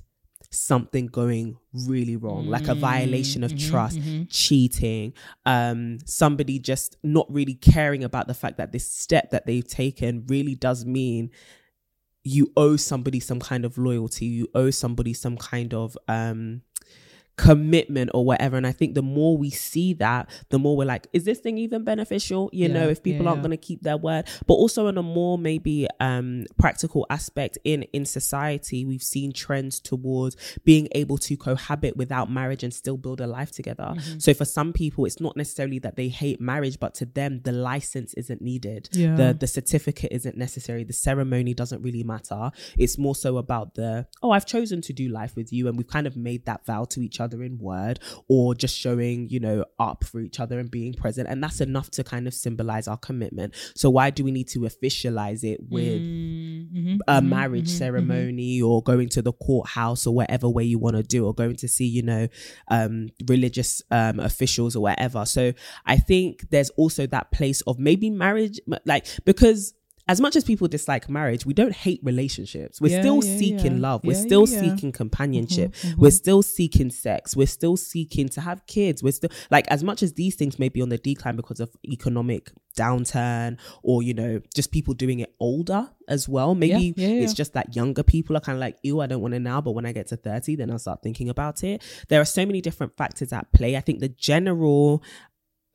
[0.51, 5.13] something going really wrong like a violation of trust cheating
[5.45, 10.25] um somebody just not really caring about the fact that this step that they've taken
[10.29, 11.31] really does mean
[12.25, 16.61] you owe somebody some kind of loyalty you owe somebody some kind of um
[17.37, 18.57] commitment or whatever.
[18.57, 21.59] And I think the more we see that, the more we're like, is this thing
[21.59, 22.51] even beneficial?
[22.53, 23.49] You Yeah, know, if people yeah, aren't yeah.
[23.49, 24.27] going to keep their word.
[24.47, 29.81] But also in a more maybe um practical aspect in in society, we've seen trends
[29.81, 33.91] towards being able to cohabit without marriage and still build a life together.
[33.97, 34.19] Mm-hmm.
[34.19, 37.53] So for some people, it's not necessarily that they hate marriage, but to them, the
[37.53, 38.89] license isn't needed.
[39.17, 40.85] The the certificate isn't necessary.
[40.85, 42.51] The ceremony doesn't really matter.
[42.79, 45.87] It's more so about the oh, I've chosen to do life with you, and we've
[45.87, 49.65] kind of made that vow to each other in word, or just showing you know
[49.79, 52.97] up for each other and being present, and that's enough to kind of symbolize our
[52.97, 53.55] commitment.
[53.75, 56.03] So why do we need to officialize it with
[56.67, 56.97] Mm-hmm.
[57.09, 61.25] a marriage ceremony or going to the courthouse or whatever way you want to do
[61.27, 62.29] or going to see you know
[62.71, 65.53] um religious um officials or whatever so
[65.87, 69.75] i think there's also that place of maybe marriage like because
[70.09, 72.81] as much as people dislike marriage, we don't hate relationships.
[72.81, 73.83] We're Yeah, still yeah, seeking yeah.
[73.83, 74.05] love.
[74.05, 75.73] We're still seeking companionship.
[75.73, 76.01] Mm-hmm, mm-hmm.
[76.01, 77.35] We're still seeking sex.
[77.35, 79.03] We're still seeking to have kids.
[79.03, 81.71] We're still like as much as these things may be on the decline because of
[81.85, 86.55] economic downturn or you know just people doing it older as well.
[86.55, 89.41] Maybe it's just that younger people are kind of like, ew, I don't want it
[89.41, 89.61] now.
[89.61, 91.83] But when I get to 30, then I'll start thinking about it.
[92.09, 93.77] There are so many different factors at play.
[93.77, 95.03] I think the general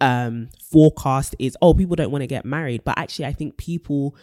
[0.02, 2.84] um forecast is, oh, people don't want to get married.
[2.84, 4.16] But actually, I think people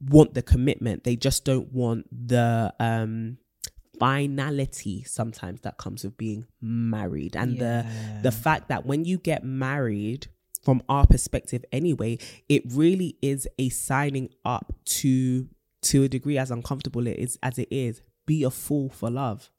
[0.00, 1.04] want the commitment.
[1.04, 3.38] They just don't want the um
[3.98, 7.36] finality sometimes that comes with being married.
[7.36, 7.86] And the
[8.22, 10.28] the fact that when you get married,
[10.62, 15.48] from our perspective anyway, it really is a signing up to
[15.82, 19.50] to a degree as uncomfortable it is as it is, be a fool for love.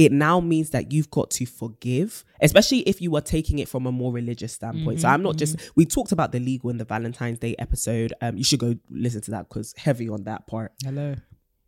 [0.00, 3.84] It now means that you've got to forgive, especially if you are taking it from
[3.84, 5.00] a more religious standpoint.
[5.00, 8.14] so I'm not just we talked about the legal in the Valentine's Day episode.
[8.22, 10.72] Um, you should go listen to that because heavy on that part.
[10.82, 11.16] Hello.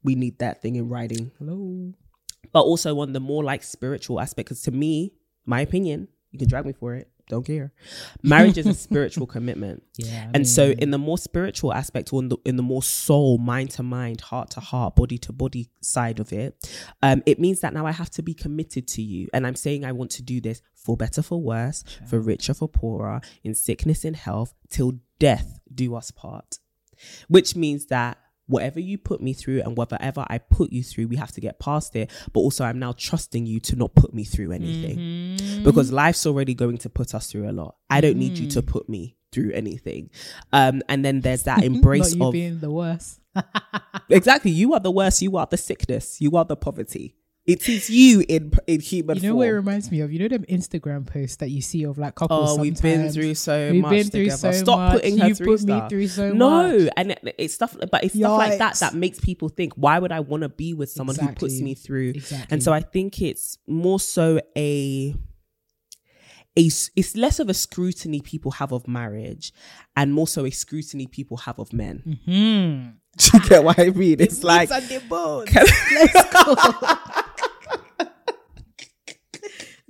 [0.02, 1.92] We need that thing in writing Hello.
[2.52, 4.48] but also on the more like spiritual aspect.
[4.48, 5.12] Because to me,
[5.44, 7.72] my opinion, you can drag me for it, don't care.
[8.22, 10.30] Marriage is a spiritual commitment, Yeah.
[10.34, 13.70] and so in the more spiritual aspect, or in the in the more soul, mind
[13.72, 16.68] to mind, heart to heart, body to body side of it,
[17.02, 19.84] um, it means that now I have to be committed to you, and I'm saying
[19.84, 24.04] I want to do this for better, for worse, for richer, for poorer, in sickness,
[24.04, 26.58] in health, till death do us part
[27.26, 28.16] which means that
[28.52, 31.58] whatever you put me through and whatever I put you through, we have to get
[31.58, 32.10] past it.
[32.32, 35.64] But also, I'm now trusting you to not put me through anything Mm-hmm.
[35.64, 37.76] because life's already going to put us through a lot.
[37.90, 38.52] I don't need you Mm.
[38.54, 40.10] to put me through anything.
[40.52, 43.20] Um, and then there's that embrace of being the worst.
[44.10, 44.50] exactly.
[44.50, 45.22] You are the worst.
[45.22, 46.20] You are the sickness.
[46.20, 47.16] You are the poverty.
[47.44, 49.36] It is you in in human You know form.
[49.38, 50.12] what it reminds me of?
[50.12, 52.50] You know them Instagram posts that you see of like couples.
[52.56, 54.52] Oh, we've been through so We've much been through together.
[54.52, 54.92] so Stop much.
[54.92, 55.88] putting her You through put me stuff.
[55.90, 56.88] through so no, much.
[56.96, 60.12] and it, it's stuff, but it's stuff like that that makes people think, why would
[60.12, 62.10] I want to be with someone who puts me through?
[62.10, 62.46] Exactly.
[62.54, 65.16] And so I think it's more so a
[66.58, 69.52] a it's less of a scrutiny people have of marriage
[69.96, 72.18] and more so a scrutiny people have of men.
[72.24, 72.98] Hmm.
[73.18, 74.20] Do you get what I mean?
[74.20, 74.70] It's like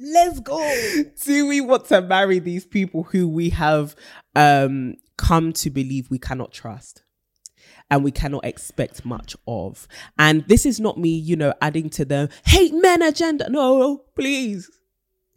[0.05, 0.65] Let's go.
[1.25, 3.95] do we want to marry these people who we have
[4.35, 7.05] um come to believe we cannot trust
[7.89, 9.87] and we cannot expect much of
[10.19, 14.69] and this is not me you know adding to the hate men agenda no please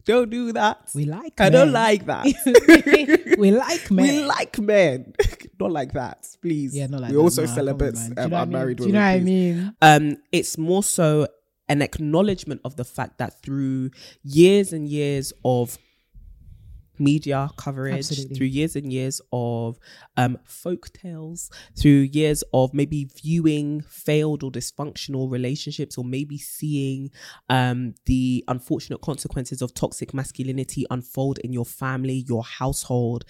[0.05, 2.25] don't do that We like i don't like that
[3.39, 4.05] we like men.
[4.05, 5.13] we like men
[5.59, 7.21] not like that please yeah, not like we that.
[7.21, 8.13] also on, celebrate man.
[8.13, 8.55] Do you um, I mean?
[8.55, 9.75] unmarried Do you know what I mean?
[9.81, 11.27] um it's more so
[11.67, 13.89] an acknowledgement of the fact that through
[14.23, 15.77] years and years of
[16.99, 18.35] media coverage Absolutely.
[18.35, 19.77] through years and years of
[20.17, 27.09] um folk tales through years of maybe viewing failed or dysfunctional relationships or maybe seeing
[27.49, 33.25] um the unfortunate consequences of toxic masculinity unfold in your family your household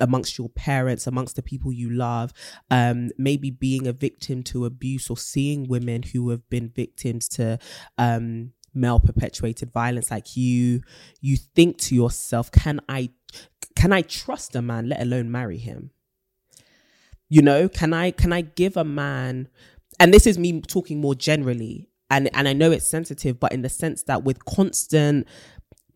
[0.00, 2.32] amongst your parents amongst the people you love
[2.70, 7.58] um maybe being a victim to abuse or seeing women who have been victims to
[7.98, 10.82] um male perpetuated violence like you
[11.20, 13.08] you think to yourself can i
[13.74, 15.90] can i trust a man let alone marry him?
[17.28, 19.48] You know can i can i give a man
[19.98, 23.62] and this is me talking more generally and and i know it's sensitive but in
[23.62, 25.26] the sense that with constant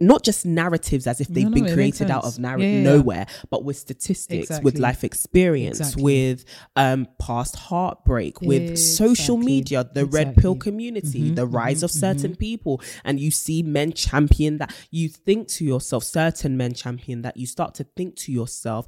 [0.01, 2.77] not just narratives as if they've No, no, been created out of narr- Yeah, yeah,
[2.79, 2.83] yeah.
[2.83, 6.03] nowhere but with statistics with life experience Exactly.
[6.03, 6.45] with
[6.77, 9.47] um past heartbreak with social Exactly.
[9.55, 10.71] media the red pill Exactly.
[10.71, 12.39] community Mhm, the rise mhm, of certain mhm.
[12.39, 17.37] people and you see men champion that you think to yourself certain men champion that
[17.37, 18.87] you start to think to yourself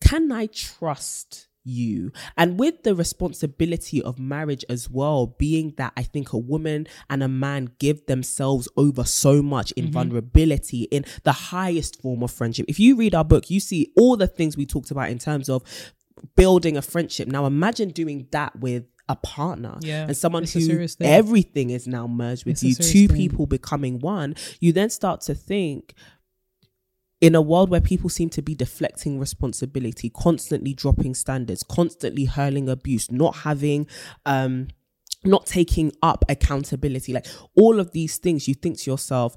[0.00, 2.12] can i trust you.
[2.36, 7.22] And with the responsibility of marriage as well, being that I think a woman and
[7.22, 12.66] a man give themselves over so much in vulnerability, in the highest form of friendship.
[12.68, 15.48] If you read our book, you see all the things we talked about in terms
[15.48, 15.62] of
[16.36, 17.28] building a friendship.
[17.28, 22.44] Now imagine doing that with a partner Yeah, and someone who everything is now merged
[22.46, 23.16] with It's you two thing.
[23.16, 25.94] people becoming one you then start to think
[27.20, 32.68] in a world where people seem to be deflecting responsibility constantly dropping standards constantly hurling
[32.68, 33.86] abuse not having
[34.26, 34.68] um
[35.24, 39.36] not taking up accountability like all of these things you think to yourself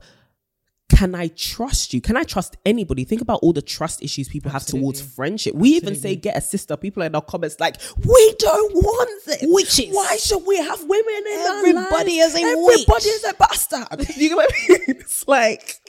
[0.96, 2.02] can I trust you?
[2.02, 3.04] Can I trust anybody?
[3.04, 5.16] Think about all the trust issues people have towards Absolutely.
[5.16, 5.56] friendship.
[5.56, 6.78] We even say get a sister.
[6.78, 9.40] People in our comments like, we don't want this.
[9.44, 9.96] Witches.
[9.96, 13.06] Why should we have women in our Everybody is a Everybody witch.
[13.06, 14.08] is a bastard.
[14.18, 14.80] you know what I mean?
[15.04, 15.80] It's like,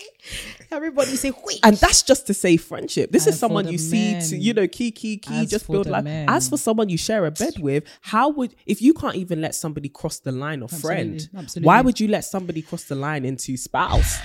[0.70, 1.60] Everybody say wait.
[1.62, 3.10] and that's just to say friendship.
[3.12, 5.86] This And is someone you see to, you know, key, key, key, As just build
[5.86, 6.04] life.
[6.04, 6.28] men.
[6.28, 9.54] As for someone you share a bed with, how would, if you can't even let
[9.54, 11.66] somebody cross the line of friend, Absolutely, absolutely.
[11.66, 14.18] why would you let somebody cross the line into spouse?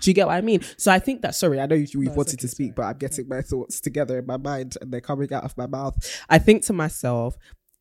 [0.00, 0.62] Do you get what I mean?
[0.76, 3.28] So I think that, sorry, I know you we've wanted to speak, but I'm getting
[3.28, 5.96] my thoughts together in my mind and they're coming out of my mouth.
[6.28, 7.36] I think to myself,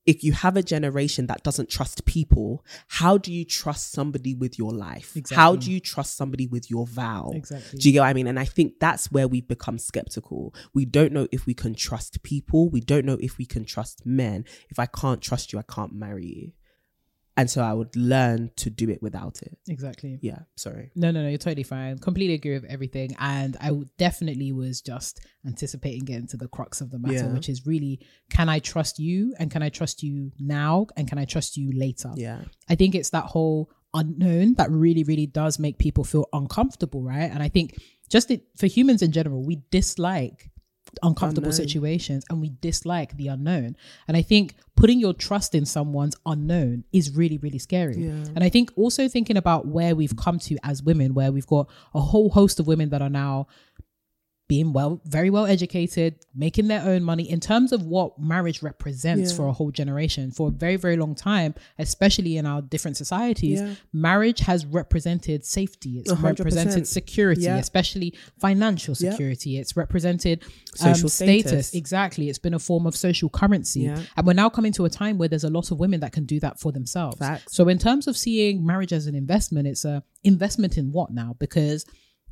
[0.08, 4.58] if you have a generation that doesn't trust people, how do you trust somebody with
[4.58, 5.17] your life?
[5.32, 7.32] How do you trust somebody with your vow?
[7.34, 7.77] Exactly.
[7.77, 8.27] Do you get what I mean?
[8.27, 10.56] And I think that's where we've become skeptical.
[10.73, 12.69] We don't know if we can trust people.
[12.69, 14.45] We don't know if we can trust men.
[14.69, 16.51] If I can't trust you, I can't marry you.
[17.38, 19.58] And so I would learn to do it without it.
[19.69, 20.17] exactly.
[20.21, 20.91] Yeah, sorry.
[20.95, 22.00] No, no, no, you're totally fine.
[22.00, 23.15] Completely agree with everything.
[23.19, 27.34] And I definitely was just anticipating getting to the crux of the matter, Yeah.
[27.34, 28.00] which is really
[28.32, 29.36] can I trust you?
[29.39, 30.88] And can I trust you now?
[30.97, 32.12] And can I trust you later?
[32.15, 32.41] Yeah.
[32.67, 37.30] I think it's that whole unknown that really, really does make people feel uncomfortable, right?
[37.32, 37.76] And I think
[38.10, 40.50] just it, for humans in general, we dislike
[41.03, 41.67] uncomfortable Unknown.
[41.67, 43.75] situations and we dislike the unknown.
[44.07, 47.95] And I think putting your trust in someone's unknown is really, really scary.
[48.36, 51.69] And I think also thinking about where we've come to as women, where we've got
[51.93, 53.47] a whole host of women that are now
[54.47, 59.31] being well very well educated making their own money in terms of what marriage represents
[59.36, 63.60] for a whole generation for a very very long time especially in our different societies
[63.60, 63.75] Yeah.
[63.91, 66.23] marriage has represented safety it's 100%.
[66.39, 67.57] represented security Yeah.
[67.57, 69.12] especially financial Yeah.
[69.12, 71.47] security it's represented um, Social status.
[71.67, 71.73] status.
[71.75, 74.01] exactly it's been a form of social currency Yeah.
[74.15, 76.25] and we're now coming to a time where there's a lot of women that can
[76.25, 77.53] do that for themselves Facts.
[77.53, 81.36] so in terms of seeing marriage as an investment it's a investment in what now
[81.39, 81.86] because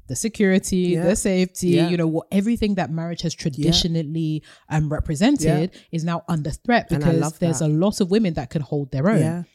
[0.08, 1.04] the security, Yeah.
[1.08, 1.90] the safety, Yeah.
[1.90, 7.34] you know, what everything that marriage has traditionally um, represented is now under threat because
[7.40, 9.46] there's a lot of women that can hold their own.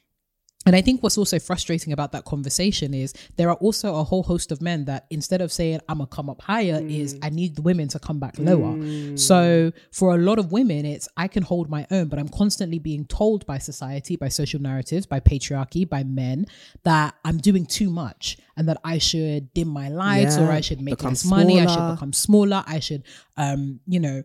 [0.63, 0.69] Yeah.
[0.69, 4.23] And I think what's also frustrating about that conversation is there are also a whole
[4.23, 7.57] host of men that instead of saying I'm gonna come up higher is I need
[7.57, 8.77] the women to come back lower.
[9.17, 12.79] So for a lot of women it's I can hold my own but I'm constantly
[12.79, 16.45] being told by society, by social narratives, by patriarchy, by men
[16.85, 20.83] that I'm doing too much and that I should dim my lights or I should
[20.83, 23.05] make Become less money, I should become smaller, I should
[23.39, 24.23] um you know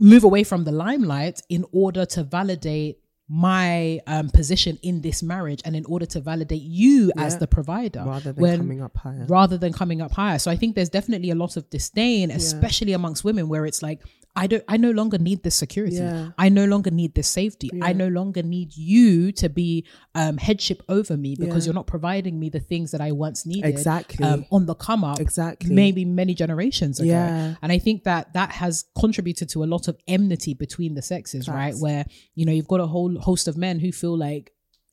[0.00, 2.98] move away from the limelight in order to validate
[3.28, 8.02] my um, position in this marriage and in order to validate you as the provider
[8.06, 9.26] Rather than when- coming up higher.
[9.28, 10.38] rather than coming up higher.
[10.38, 14.00] So i think there's definitely a lot of disdain especially amongst women where it's like
[14.42, 16.30] i don't i no longer need this security Yeah.
[16.38, 19.70] i no longer need this safety i no longer need you to be
[20.14, 21.70] um, headship over me because Yeah.
[21.70, 24.24] you're not providing me the things that i once needed Exactly.
[24.24, 25.74] um, on the come up Exactly.
[25.82, 27.54] maybe many generations ago Yeah.
[27.62, 31.48] and I think that that has contributed to a lot of enmity between the sexes,
[31.48, 31.74] right?
[31.84, 34.44] Where, you know, you've got a whole host of men who feel like,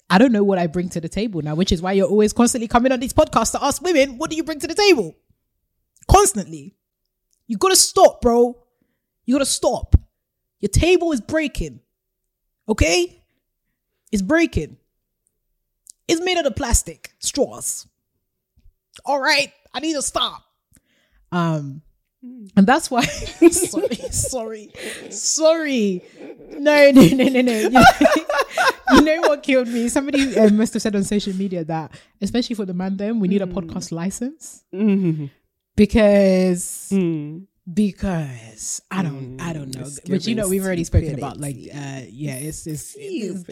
[0.10, 2.34] I don't know what I bring to the table now, which is why you're always
[2.34, 5.16] constantly coming on these podcasts to ask women, what do you bring to the table?
[6.10, 6.76] Constantly.
[7.48, 8.58] You gotta stop, bro.
[9.26, 9.96] You gotta stop.
[10.60, 11.80] Your table is breaking.
[12.68, 13.22] Okay?
[14.12, 14.78] It's breaking.
[16.08, 17.88] It's made out of plastic straws.
[19.06, 20.42] All right, I need to stop.
[21.32, 21.82] Um,
[22.56, 23.02] and that's why.
[23.52, 24.72] sorry, sorry,
[25.10, 26.02] sorry.
[26.52, 27.84] No, no, no, no, no.
[28.92, 29.90] You know, you know what killed me?
[29.90, 33.28] Somebody uh, must have said on social media that, especially for the man, then we
[33.28, 35.32] need a podcast license Mm.
[35.76, 37.48] because Mm.
[37.72, 39.88] Because I don't I don't know.
[40.08, 43.44] But you know, we've already spoken about like uh yeah, it's it's, it's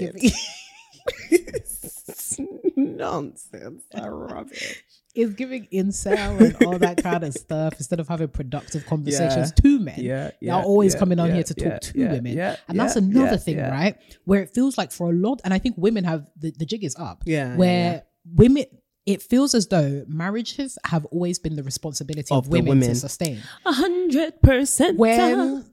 [2.77, 3.83] Nonsense.
[3.93, 4.83] I rubbish.
[5.15, 9.61] it's giving incel and all that kind of stuff instead of having productive conversations Yeah.
[9.61, 9.95] to men.
[9.97, 12.33] Yeah, They're yeah, always yeah, coming on yeah, here to talk to women.
[12.37, 13.95] yeah, and that's another thing, right?
[14.25, 16.83] Where it feels like for a lot and I think women have the, the jig
[16.83, 17.23] is up.
[17.25, 18.65] Yeah, Where women
[19.05, 22.95] it feels as though marriages have always been the responsibility of, Of the women, to
[22.95, 23.41] sustain.
[23.65, 24.97] A hundred percent.
[24.97, 25.65] when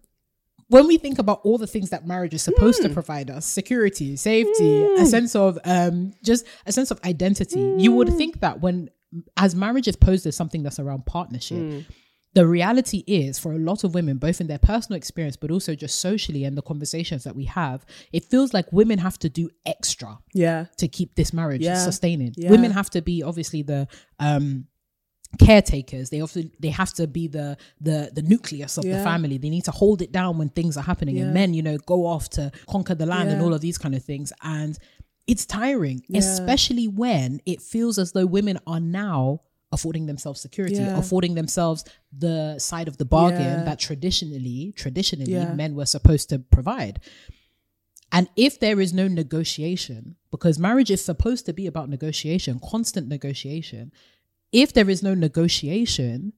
[0.69, 2.95] when we think about all the things that marriage is supposed to mm.
[2.95, 5.07] provide us security safety a mm.
[5.07, 8.17] sense of um just a sense of identity you would mm.
[8.17, 8.89] think that when
[9.37, 11.85] as marriage is posed as something that's around partnership
[12.35, 15.75] the reality is for a lot of women both in their personal experience but also
[15.75, 19.51] just socially and the conversations that we have it feels like women have to do
[19.67, 20.67] extra Yeah.
[20.77, 21.79] to keep this marriage Yeah.
[21.85, 22.33] sustaining.
[22.37, 22.51] Yeah.
[22.51, 23.89] Women have to be obviously the
[24.21, 24.67] um
[25.39, 26.11] caretakers.
[26.11, 29.39] They often they have to be the the the nucleus of the family.
[29.39, 31.19] They need to hold it down when things are happening.
[31.21, 33.95] And men, you know, go off to conquer the land and all of these kind
[33.95, 34.33] of things.
[34.43, 34.79] And
[35.27, 36.19] it's tiring, Yeah.
[36.19, 39.43] especially when it feels as though women are now
[39.73, 40.99] affording themselves security, Yeah.
[40.99, 43.65] affording themselves the side of the bargain Yeah.
[43.65, 45.55] that traditionally, traditionally Yeah.
[45.55, 47.01] men were supposed to provide.
[48.13, 53.07] And if there is no negotiation, because marriage is supposed to be about negotiation, constant
[53.07, 53.93] negotiation,
[54.51, 56.33] if there is no negotiation,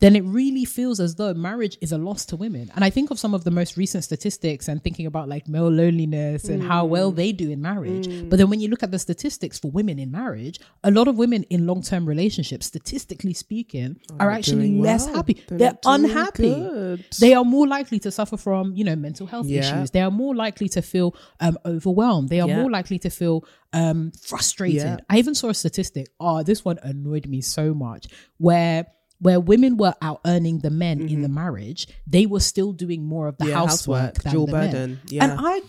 [0.00, 2.70] then it really feels as though marriage is a loss to women.
[2.74, 5.68] And I think of some of the most recent statistics and thinking about like male
[5.70, 8.06] loneliness and how well they do in marriage.
[8.28, 11.16] But then when you look at the statistics for women in marriage, a lot of
[11.16, 15.16] women in long term relationships, statistically speaking, are actually less well.
[15.16, 15.44] happy.
[15.48, 16.54] They're They're, unhappy.
[16.54, 17.04] good.
[17.20, 19.60] They are more likely to suffer from, you know, mental health Yeah.
[19.60, 19.90] issues.
[19.90, 22.28] They are more likely to feel um, overwhelmed.
[22.30, 22.60] They are Yeah.
[22.62, 24.82] more likely to feel um, frustrated.
[24.82, 24.96] Yeah.
[25.08, 26.08] I even saw a statistic.
[26.18, 28.08] Oh, this one annoyed me so much.
[28.38, 28.86] Where
[29.20, 33.28] where women were out earning the men in the marriage, they were still doing more
[33.28, 33.50] of the Mm-hmm.
[33.52, 34.70] Yeah, housework, housework, dual the men.
[34.70, 35.00] burden.
[35.08, 35.24] Yeah.
[35.24, 35.60] And I,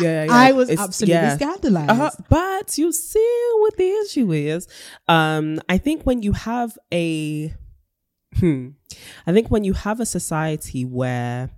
[0.00, 0.32] yeah, yeah.
[0.32, 1.36] I was It's- absolutely yeah.
[1.36, 1.90] scandalized.
[1.90, 2.10] Uh-huh.
[2.28, 4.68] But you see what the issue is.
[5.08, 7.54] Um, I think when you have a,
[8.36, 8.68] hmm,
[9.26, 11.50] I think when you have a society where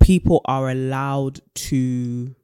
[0.00, 2.34] people are allowed to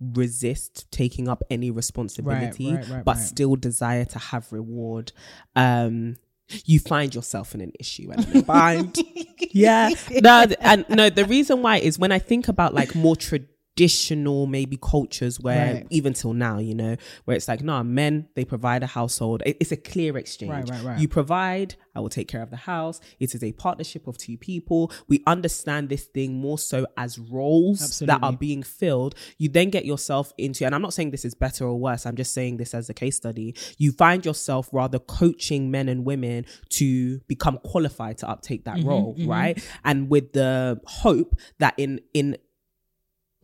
[0.00, 3.24] resist taking up any responsibility right, right, but right.
[3.24, 5.12] still desire to have reward
[5.56, 6.16] um
[6.64, 8.98] you find yourself in an issue and in bind.
[9.50, 9.90] Yeah.
[10.10, 14.78] No and no the reason why is when i think about like more traditional maybe
[14.80, 15.86] cultures where Right.
[15.90, 19.42] even till now you know where it's like no men they provide a household.
[19.46, 20.52] It- it's a clear exchange.
[20.52, 21.00] Right, right, right.
[21.00, 23.00] you provide i will take care of the house.
[23.20, 24.90] It is a partnership of two people.
[25.08, 29.14] We understand this thing more so as roles that are being filled.
[29.38, 32.06] You then get yourself into and i'm not saying this is better or worse.
[32.06, 33.54] I'm just saying this as a case study.
[33.78, 38.88] You find yourself rather coaching men and women to become qualified to uptake that mm-hmm,
[38.88, 39.30] role mm-hmm.
[39.30, 39.68] right?
[39.84, 42.36] And with the hope that in in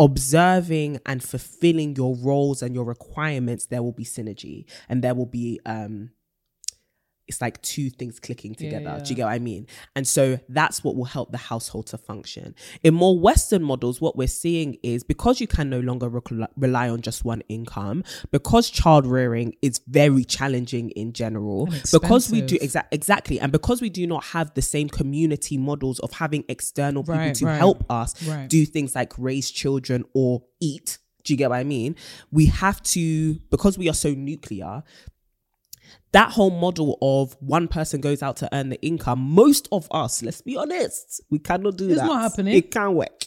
[0.01, 5.27] observing and fulfilling your roles and your requirements there will be synergy and there will
[5.27, 6.11] be um
[7.31, 9.01] it's like two things clicking together.
[9.03, 9.67] Do you get what I mean?
[9.97, 12.55] And so that's what will help the household to function.
[12.83, 16.09] In more Western models, what we're seeing is because you can no longer
[16.57, 22.43] rely on just one income, because child rearing is very challenging in general, because we
[22.43, 26.45] do exa- exactly, and because we do not have the same community models of having
[26.49, 27.57] external people Right, to right.
[27.57, 28.49] help us Right.
[28.49, 30.99] do things like raise children or eat.
[31.23, 31.97] Do you get what I mean?
[32.33, 34.83] We have to, because we are so nuclear,
[36.13, 40.23] that whole model of one person goes out to earn the income, most of us,
[40.23, 42.05] let's be honest, we cannot do It's that.
[42.05, 42.57] It's not happening.
[42.57, 43.27] It can't work.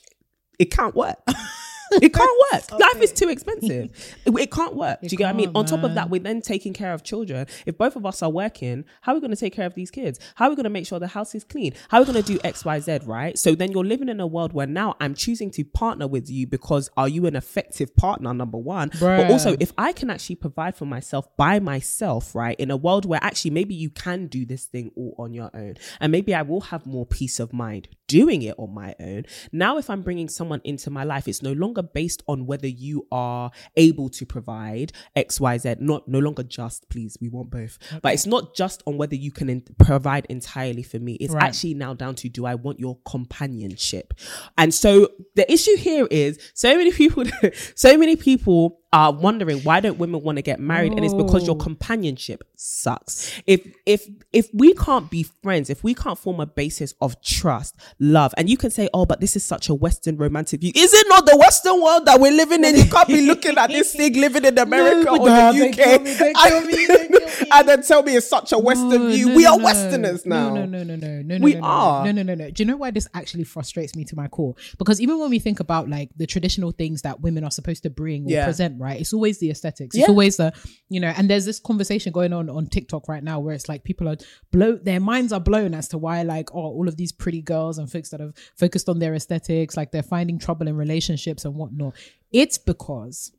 [0.60, 1.18] It can't work.
[2.02, 2.72] it can't work.
[2.80, 3.92] Life is too expensive.
[4.26, 5.02] It, it can't work.
[5.02, 5.46] Do you get what I mean?
[5.48, 7.48] can't, On top of that, we're then taking care of children.
[7.66, 9.92] If both of us are working, how are we going to take care of these
[9.92, 10.20] kids?
[10.36, 11.74] How are we going to make sure the house is clean?
[11.90, 13.38] How are we going to do X, Y, Z, right?
[13.38, 16.48] So then you're living in a world where now I'm choosing to partner with you
[16.48, 18.92] because are you an effective partner, number one?
[19.00, 23.06] But also, if I can actually provide for myself by myself, right, in a world
[23.06, 26.42] where actually maybe you can do this thing all on your own, and maybe I
[26.42, 29.24] will have more peace of mind doing it on my own.
[29.52, 33.08] Now, if I'm bringing someone into my life, it's no longer based on whether you
[33.12, 35.76] are able to provide X, Y, Z.
[35.80, 39.32] Not no longer just, please, we want both, but it's not just on whether you
[39.32, 41.14] can in- provide entirely for me.
[41.24, 41.44] It's Right.
[41.44, 44.14] actually now down to do I want your companionship,
[44.58, 47.24] and so the issue here is so many people,
[47.76, 51.46] so many people are wondering why don't women want to get married and it's because
[51.48, 51.60] your Oh.
[51.60, 56.94] companionship sucks if if if we can't be friends if we can't form a basis
[57.02, 60.62] of trust love and you can say oh but this is such a western romantic
[60.62, 63.58] view is it not the western world that we're living in you can't be looking
[63.58, 66.34] at this thing living in america or nah, the uk kill me, they
[66.64, 67.48] me, they kill me.
[67.52, 69.64] and then tell me it's such a western No, view no, we are no.
[69.66, 71.44] westerners now No, no, no, no, no, no.
[71.44, 72.06] We no, no, are.
[72.06, 72.52] No, no, no, no.
[72.52, 74.56] Do you know why this actually frustrates me to my core?
[74.78, 77.90] Because even when we think about like the traditional things that women are supposed to
[77.90, 78.46] bring or Yeah.
[78.46, 79.00] present, right?
[79.00, 79.96] It's always the aesthetics.
[79.96, 80.02] Yeah.
[80.02, 80.54] It's always the,
[80.90, 83.84] you know, and there's this conversation going on on TikTok right now where it's like
[83.84, 84.18] people are
[84.52, 87.78] blow, their minds are blown as to why like oh all of these pretty girls
[87.78, 91.56] and folks that have focused on their aesthetics, like they're finding trouble in relationships and
[91.56, 91.96] whatnot.
[92.32, 93.32] It's because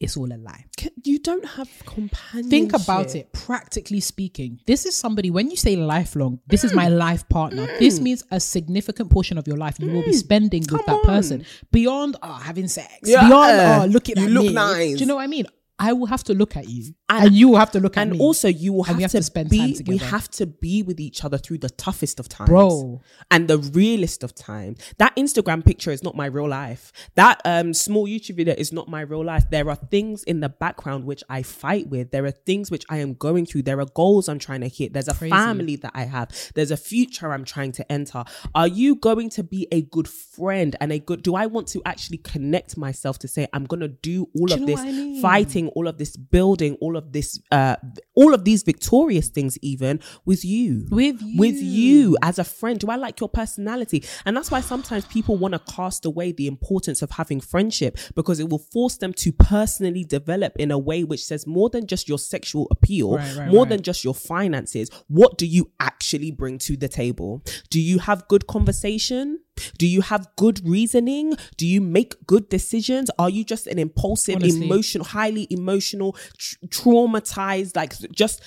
[0.00, 0.64] it's all a lie.
[1.04, 2.50] You don't have companionship.
[2.50, 4.60] Think about it, practically speaking.
[4.66, 7.66] This is somebody, when you say lifelong, this is my life partner.
[7.78, 10.84] This means a significant portion of your life you will be spending with Mm.
[10.86, 13.26] Come that person beyond oh, having sex, Yeah.
[13.28, 14.52] beyond oh, looking You at look me.
[14.52, 14.94] nice.
[14.94, 15.46] Do you know what I mean?
[15.78, 18.06] I will have to look at you, And- and, you will have to look at
[18.06, 18.12] me.
[18.12, 20.82] and also you will have, have to, to spend be time we have to be
[20.82, 23.00] with each other through the toughest of times Bro.
[23.30, 26.92] and the realest of time that instagram picture is not my real life.
[27.16, 29.44] That um small youtube video is not my real life.
[29.50, 32.10] There are things in the background which i fight with.
[32.12, 33.62] There are things which i am going through.
[33.62, 34.92] There are goals i'm trying to hit.
[34.92, 35.30] There's a Crazy.
[35.30, 36.28] family that i have.
[36.54, 38.22] There's a future i'm trying to enter.
[38.54, 41.82] Are you going to be a good friend and a good do i want to
[41.84, 45.20] actually connect myself to say i'm gonna do all Do of this I mean?
[45.22, 47.76] fighting all of this building all of this uh
[48.14, 50.86] all of these victorious things even with you.
[50.90, 51.62] With with you.
[51.62, 52.78] you as a friend.
[52.78, 54.04] Do i like your personality?
[54.24, 58.40] And that's why sometimes people want to cast away the importance of having friendship because
[58.40, 62.08] it will force them to personally develop in a way which says more than just
[62.08, 63.68] your sexual appeal Right, right, more right.
[63.70, 67.42] than just your finances what do you actually bring to the table?
[67.70, 69.40] Do you have good conversation
[69.78, 71.34] do you have good reasoning?
[71.56, 73.10] Do you make good decisions?
[73.18, 74.66] Are you just an impulsive, Honestly.
[74.66, 78.42] emotional, highly emotional, tr- traumatized, like just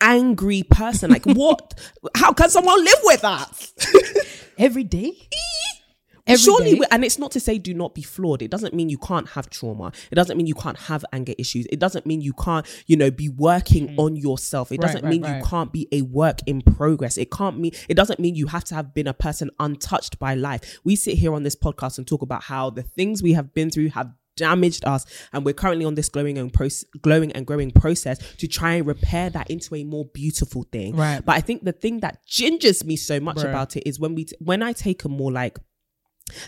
[0.00, 1.10] angry person?
[1.10, 1.74] Like what?
[2.14, 3.72] How can someone live with that?
[4.58, 5.12] every day.
[6.26, 8.40] Every Surely, we- and it's not to say do not be flawed.
[8.40, 9.92] It doesn't mean you can't have trauma.
[10.10, 11.66] It doesn't mean you can't have anger issues.
[11.70, 13.98] It doesn't mean you can't, you know, be working mm.
[13.98, 14.72] on yourself.
[14.72, 15.38] It Right, doesn't right, mean right.
[15.38, 17.18] you can't be a work in progress.
[17.18, 20.34] It can't mean, it doesn't mean you have to have been a person untouched by
[20.34, 20.78] life.
[20.82, 23.68] We sit here on this podcast and talk about how the things we have been
[23.70, 27.70] through have damaged us and we're currently on this glowing and process, glowing and growing
[27.70, 31.24] process to try and repair that into a more beautiful thing Right.
[31.24, 33.50] but i think the thing that gingers me so much Bruh.
[33.50, 35.60] about it is when we t- when i take a more like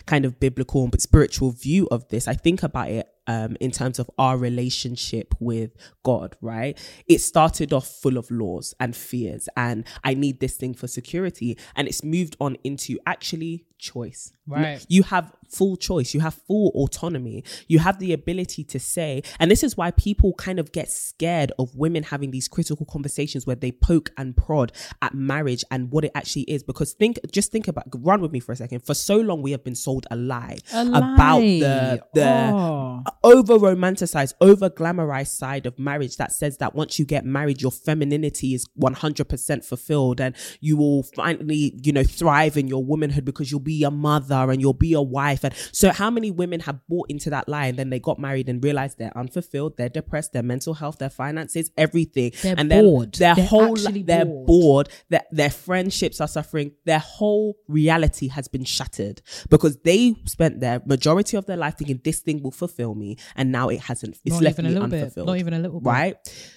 [0.07, 3.99] kind of biblical and spiritual view of this, I think about it um, in terms
[3.99, 5.73] of our relationship with
[6.03, 6.79] God, right?
[7.09, 11.59] It started off full of laws and fears, and I need this thing for security.
[11.75, 14.33] And it's moved on into actually choice.
[14.47, 14.85] Right.
[14.89, 19.51] You have full choice, you have full autonomy, you have the ability to say, and
[19.51, 23.57] this is why people kind of get scared of women having these critical conversations where
[23.57, 24.73] they poke and prod
[25.03, 26.63] at marriage and what it actually is.
[26.63, 28.81] Because think, just think about, run with me for a second.
[28.81, 31.59] For so long, we have been sold a lie A about lie.
[31.59, 33.03] the the Oh.
[33.27, 37.73] Over romanticized, over glamorized side of marriage that says that once you get married, your
[37.73, 43.51] femininity is 100% fulfilled and you will finally, you know, thrive in your womanhood because
[43.51, 45.43] you'll be a mother and you'll be a wife.
[45.43, 48.49] And so, how many women have bought into that lie and then they got married
[48.49, 52.31] and realized they're unfulfilled, they're depressed, their mental health, their finances, everything.
[52.43, 53.15] They're and bored.
[53.15, 54.47] their They're whole, actually they're bored.
[54.47, 59.21] bored, their, their friendships are suffering, their whole reality has been shattered
[59.51, 63.53] because they spent their majority of their life thinking this thing will fulfill me, and
[63.53, 64.19] now it hasn't.
[64.25, 65.03] It's Not left even a me little bit.
[65.03, 65.27] unfulfilled.
[65.27, 65.87] Not even a little bit.
[65.87, 66.53] right?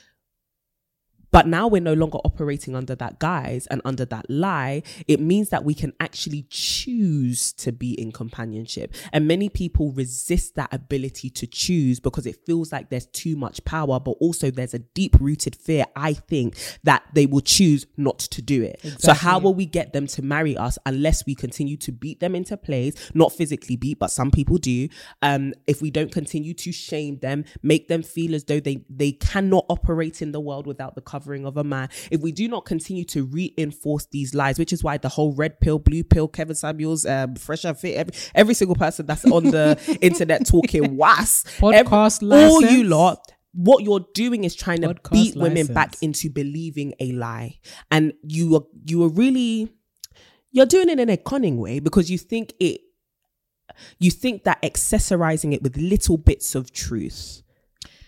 [1.32, 4.84] But now we're no longer operating under that guise and under that lie.
[5.08, 8.94] It means that we can actually choose to be in companionship.
[9.14, 13.64] And many people resist that ability to choose because it feels like there's too much
[13.66, 18.20] power, but also there's a deep rooted fear, I think, that they will choose not
[18.20, 18.80] to do it.
[19.00, 22.36] So, how will we get them to marry us unless we continue to beat them
[22.36, 23.12] into place?
[23.14, 24.90] Not physically beat, but some people do.
[25.22, 29.12] Um, if we don't continue to shame them, make them feel as though they they
[29.12, 31.90] cannot operate in the world without the covering of a man.
[32.12, 35.60] If we do not continue to reinforce these lies, which is why the whole red
[35.60, 39.46] pill, blue pill, Kevin Samuels, um, fresh and fit, every, every single person that's on
[39.46, 41.44] the internet talking was.
[41.58, 43.20] Podcast all you lot
[43.52, 47.58] what you're doing is trying to Podcast beat women back into believing a lie.
[47.90, 49.70] And you are you are really
[50.52, 52.82] you're doing it in a cunning way because you think it
[53.98, 57.42] you think that accessorizing it with little bits of truth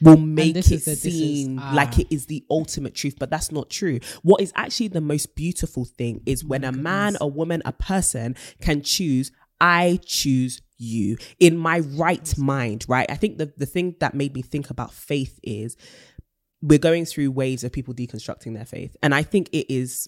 [0.01, 1.73] will make it the- this is- seem ah.
[1.75, 3.99] like it is the ultimate truth but that's not true.
[4.23, 8.35] What is actually the most beautiful thing is when a man a woman a person
[8.61, 11.17] can choose i choose you.
[11.39, 13.09] In my right mind right?
[13.11, 15.77] I think the, the thing that made me think about faith is
[16.63, 18.95] we're going through waves of people deconstructing their faith.
[19.03, 20.07] And i think it is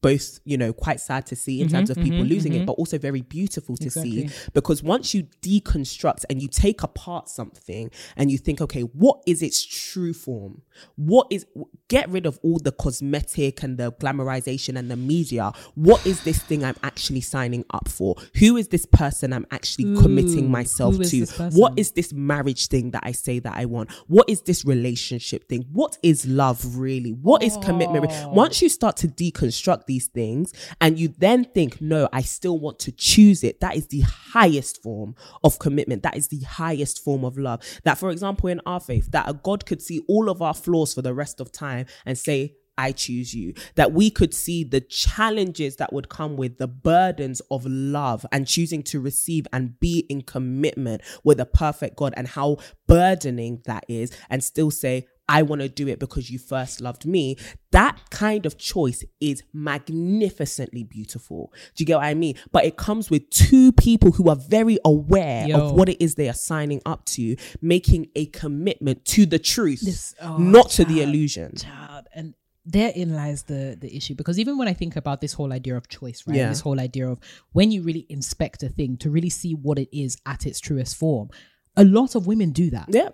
[0.00, 2.58] both you know quite sad to see in mm-hmm, terms of people mm-hmm, losing it
[2.58, 2.66] mm-hmm.
[2.66, 4.28] but also very beautiful to see.
[4.52, 9.42] Because once you deconstruct and you take apart something and you think okay what is
[9.42, 10.62] its true form
[10.96, 11.46] what is
[11.88, 15.52] get rid of all the cosmetic and the glamorization and the media.
[15.74, 18.16] What is this thing i'm actually signing up for?
[18.38, 21.26] Who is this person i'm actually committing myself to?
[21.52, 23.90] what is this marriage thing that i say that i want?
[24.06, 25.66] What is this relationship thing?
[25.72, 27.12] What is love really?
[27.12, 32.08] What is commitment once you start to deconstruct these things and you then think, no,
[32.12, 36.02] I still want to choose it, that is the highest form of commitment.
[36.02, 37.62] That is the highest form of love.
[37.84, 40.67] That, for example, in our faith, that a God could see all of our flaws
[40.94, 43.54] for the rest of time and say, I choose you.
[43.74, 48.46] That we could see the challenges that would come with the burdens of love and
[48.46, 53.84] choosing to receive and be in commitment with a perfect God and how burdening that
[53.88, 57.36] is, and still say, I want to do it because you first loved me.
[57.72, 61.52] That kind of choice is magnificently beautiful.
[61.74, 62.36] Do you get what I mean?
[62.52, 65.58] But it comes with two people who are very aware Yo.
[65.60, 69.80] of what it is they are signing up to, making a commitment to the truth,
[69.82, 71.54] This- oh, not to the illusion.
[71.56, 75.54] child and therein lies the the issue because even when i think about this whole
[75.54, 76.50] idea of choice right Yeah.
[76.50, 77.18] this whole idea of
[77.52, 80.94] when you really inspect a thing to really see what it is at its truest
[80.96, 81.30] form
[81.78, 83.08] a lot of women do that Yeah.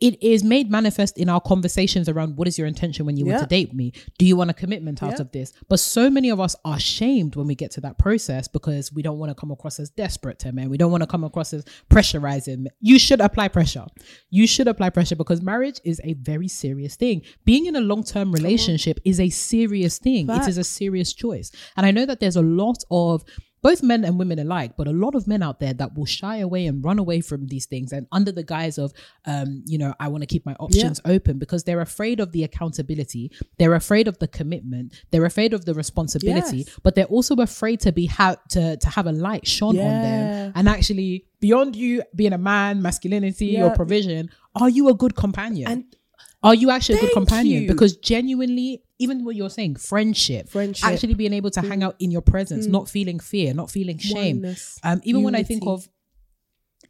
[0.00, 3.40] It is made manifest in our conversations around what is your intention when you want
[3.40, 3.92] to date me?
[4.18, 5.20] Do you want a commitment out Yeah.
[5.20, 5.52] of this?
[5.68, 9.02] But so many of us are shamed when we get to that process because we
[9.02, 10.70] don't want to come across as desperate to men.
[10.70, 12.66] We don't want to come across as pressurizing.
[12.80, 13.86] You should apply pressure.
[14.30, 17.22] You should apply pressure because marriage is a very serious thing.
[17.44, 20.28] Being in a long term relationship is a serious thing.
[20.30, 21.50] It is a serious choice.
[21.76, 23.22] And I know that there's a lot of
[23.62, 26.36] both men and women alike, but a lot of men out there that will shy
[26.38, 28.92] away and run away from these things and under the guise of,
[29.26, 32.42] um, you know, I want to keep my options open because they're afraid of the
[32.44, 36.78] accountability, they're afraid of the commitment, they're afraid of the responsibility, Yes.
[36.82, 40.52] but they're also afraid to be ha- to to have a light shone on them
[40.54, 43.74] and actually beyond you being a man, masculinity or Yeah.
[43.74, 45.70] provision, are you a good companion?
[45.70, 45.84] And
[46.42, 47.62] are you actually a good companion?
[47.62, 47.68] you.
[47.68, 50.88] Because genuinely, even what you're saying, friendship, Friendship.
[50.88, 50.92] Mm.
[50.92, 54.36] actually being able to hang out in your presence, not feeling fear, not feeling shame.
[54.36, 55.88] Oneness, Um, even when I think of,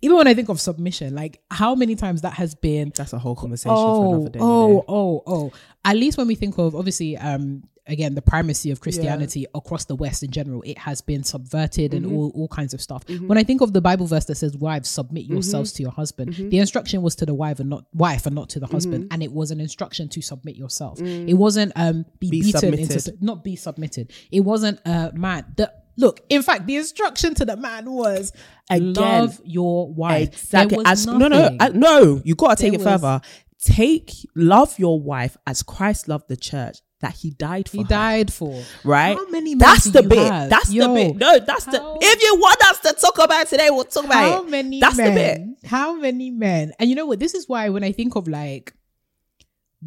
[0.02, 2.92] even when I think of submission, like how many times that has been.
[2.96, 4.38] that's a whole conversation for Oh, another day.
[4.40, 4.82] oh, Renee.
[4.88, 5.52] oh, oh!
[5.84, 9.94] At least when we think of obviously, um, again, the primacy of Christianity across the
[9.96, 12.04] West in general, it has been subverted Mm-hmm.
[12.04, 13.02] and all, all kinds of stuff.
[13.08, 15.32] When I think of the Bible verse that says, "Wives, submit Mm-hmm.
[15.34, 18.48] yourselves to your husband," the instruction was to the wife and not wife and not
[18.50, 18.74] to the Mm-hmm.
[18.76, 21.00] husband, and it was an instruction to submit yourself.
[21.00, 22.30] It wasn't um be, Mm.
[22.30, 23.22] Be beaten into submitted.
[23.22, 24.12] not be submitted.
[24.30, 25.44] It wasn't uh man.
[25.56, 28.32] The look, in fact, the instruction to the man was
[28.70, 30.28] Again, love your wife.
[30.28, 30.82] Exactly.
[30.86, 31.56] As, no, no.
[31.58, 32.22] I- no.
[32.24, 33.20] You got to take There it was- further.
[33.62, 37.76] Take love your wife as Christ loved the church that He died for.
[37.78, 39.16] he her, died for Right.
[39.16, 40.18] How many men That's the bit.
[40.32, 40.50] have?
[40.50, 41.16] That's Yo, the bit.
[41.16, 41.78] No, that's the.
[41.80, 44.50] how- If you want us to talk about today, we'll talk about How it.
[44.50, 45.14] many That's men?
[45.14, 45.20] the
[45.60, 45.68] bit.
[45.70, 46.72] How many men?
[46.78, 47.18] And you know what?
[47.18, 48.74] This is why when I think of like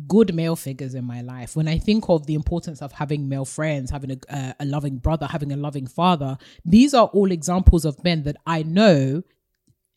[0.08, 3.46] good male figures in my life, when I think of the importance of having male
[3.46, 7.86] friends, having a, uh, a loving brother, having a loving father, these are all examples
[7.86, 9.22] of men that I know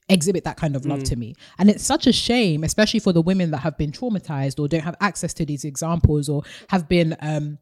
[0.09, 1.35] exhibit that kind of love to me.
[1.59, 4.83] And it's such a shame, especially for the women that have been traumatized or don't
[4.83, 7.59] have access to these examples or have been um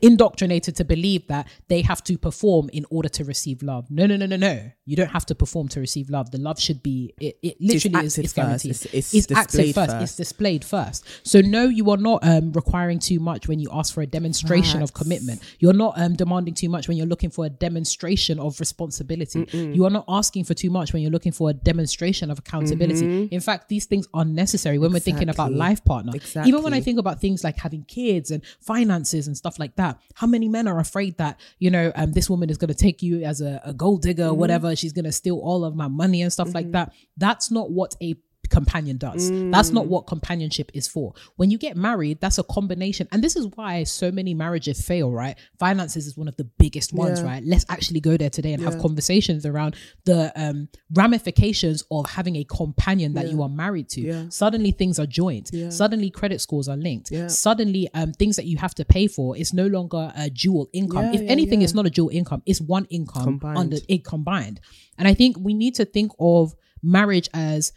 [0.00, 3.90] indoctrinated to believe that they have to perform in order to receive love.
[3.90, 4.70] No, no, no, no, no.
[4.86, 6.30] You don't have to perform to receive love.
[6.30, 8.70] The love should be it, it literally is acted it's guaranteed.
[8.94, 9.90] It's- it's active displayed first.
[9.92, 10.02] first.
[10.02, 11.04] It's displayed first.
[11.22, 14.82] So no, you are not um requiring too much when you ask for a demonstration
[14.82, 15.40] of commitment.
[15.58, 19.40] You're not um demanding too much when you're looking for a demonstration of responsibility.
[19.74, 23.06] You are not asking for too much when you're looking for a demonstration of accountability.
[23.30, 26.12] In fact, these things are necessary when we're thinking about life partner.
[26.48, 29.83] Even when I think about things like having kids and finances and stuff like that,
[30.14, 33.02] how many men are afraid that you know um, this woman is going to take
[33.02, 34.74] you as a, a gold digger or whatever?
[34.76, 36.92] She's going to steal all of my money and stuff like that.
[37.16, 38.16] That's not what a
[38.50, 39.30] companion does.
[39.50, 41.14] That's not what companionship is for.
[41.36, 43.08] When you get married, that's a combination.
[43.12, 45.36] And this is why so many marriages fail, right?
[45.58, 47.26] Finances is one of the biggest ones, Yeah.
[47.26, 47.44] right?
[47.44, 52.44] Let's actually go there today and have conversations around the um, ramifications of having a
[52.44, 54.00] companion that you are married to.
[54.00, 54.24] Yeah.
[54.28, 55.50] Suddenly things are joined.
[55.72, 57.10] Suddenly credit scores are linked.
[57.10, 57.28] Yeah.
[57.28, 61.04] Suddenly um, things that you have to pay for is no longer a dual income.
[61.06, 61.64] Yeah, if yeah, anything, yeah.
[61.64, 62.42] it's not a dual income.
[62.46, 63.58] It's one income Combined.
[63.58, 64.60] under it combined.
[64.98, 67.72] And I think we need to think of marriage as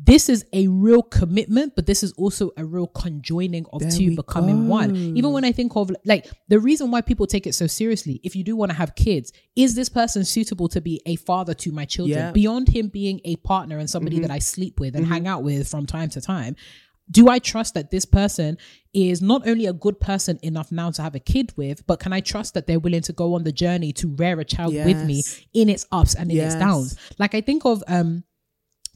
[0.00, 4.14] this is a real commitment, but this is also a real conjoining of There two
[4.14, 4.94] becoming one.
[4.94, 8.36] Even when I think of like the reason why people take it so seriously, if
[8.36, 11.72] you do want to have kids, is this person suitable to be a father to
[11.72, 12.18] my children?
[12.18, 12.24] Yeah.
[12.26, 12.34] Mm-hmm.
[12.34, 15.68] Beyond him being a partner and somebody that I sleep with and hang out with
[15.68, 16.54] from time to time,
[17.10, 18.56] do I trust that this person
[18.92, 22.12] is not only a good person enough now to have a kid with, but can
[22.12, 25.04] I trust that they're willing to go on the journey to rear a child with
[25.04, 25.22] me
[25.54, 26.96] in its ups and in its downs?
[27.18, 28.24] Like I think of um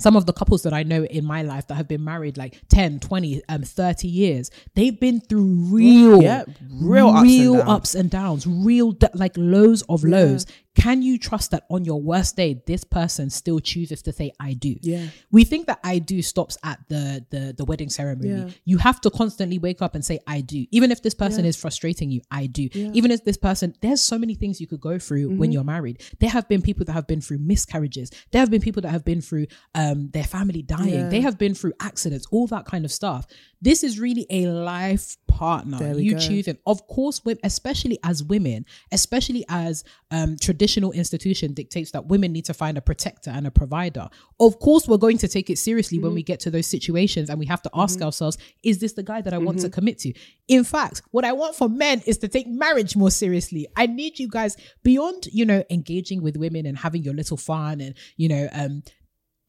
[0.03, 2.61] some of the couples that I know in my life that have been married like
[2.69, 7.69] 10, 20, um, 30 years, they've been through real, Yeah, real ups and real downs.
[7.71, 10.47] ups and downs, real d- like lows of lows.
[10.75, 14.55] Can you trust that on your worst day, this person still chooses to say I
[14.55, 14.77] do?
[14.81, 15.07] Yeah.
[15.31, 18.31] We think that I do stops at the the the wedding ceremony.
[18.31, 18.49] Yeah.
[18.65, 20.67] You have to constantly wake up and say I do.
[20.71, 22.69] Even if this person is frustrating you, I do.
[22.73, 25.39] Even if this person there's so many things you could go through Mm-hmm.
[25.39, 26.03] when you're married.
[26.21, 28.11] There have been people that have been through miscarriages.
[28.31, 30.89] There have been people that have been through um their family dying.
[30.95, 31.09] Yeah.
[31.09, 33.27] They have been through accidents, all that kind of stuff.
[33.63, 35.97] This is really a life partner.
[35.99, 36.19] You go.
[36.19, 42.07] choose and of course, wo- especially as women, especially as um, traditional institution dictates that
[42.07, 44.09] women need to find a protector and a provider.
[44.41, 46.15] Of course, we're going to take it seriously when Mm-hmm.
[46.17, 49.21] we get to those situations, and we have to ask ourselves: Is this the guy
[49.23, 49.67] that I want Mm-hmm.
[49.69, 50.13] to commit to?
[50.49, 53.67] In fact, what I want for men is to take marriage more seriously.
[53.77, 57.81] I need you guys beyond, you know, engaging with women and having your little fun
[57.81, 58.83] and you know, um,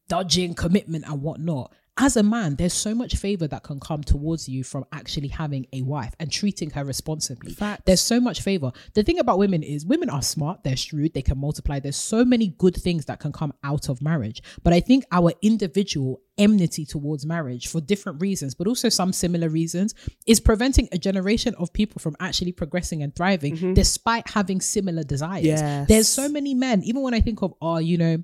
[0.07, 1.73] dodging commitment and whatnot.
[1.97, 5.67] As a man, there's so much favor that can come towards you from actually having
[5.73, 7.53] a wife and treating her responsibly.
[7.53, 7.83] Facts.
[7.85, 8.71] There's so much favor.
[8.95, 11.79] The thing about women is women are smart, they're shrewd, they can multiply.
[11.79, 14.41] There's so many good things that can come out of marriage.
[14.63, 19.49] But I think our individual enmity towards marriage for different reasons, but also some similar
[19.49, 19.93] reasons,
[20.25, 23.73] is preventing a generation of people from actually progressing and thriving mm-hmm.
[23.75, 25.45] despite having similar desires.
[25.45, 25.87] Yes.
[25.87, 28.23] There's so many men, even when I think of, oh, you know,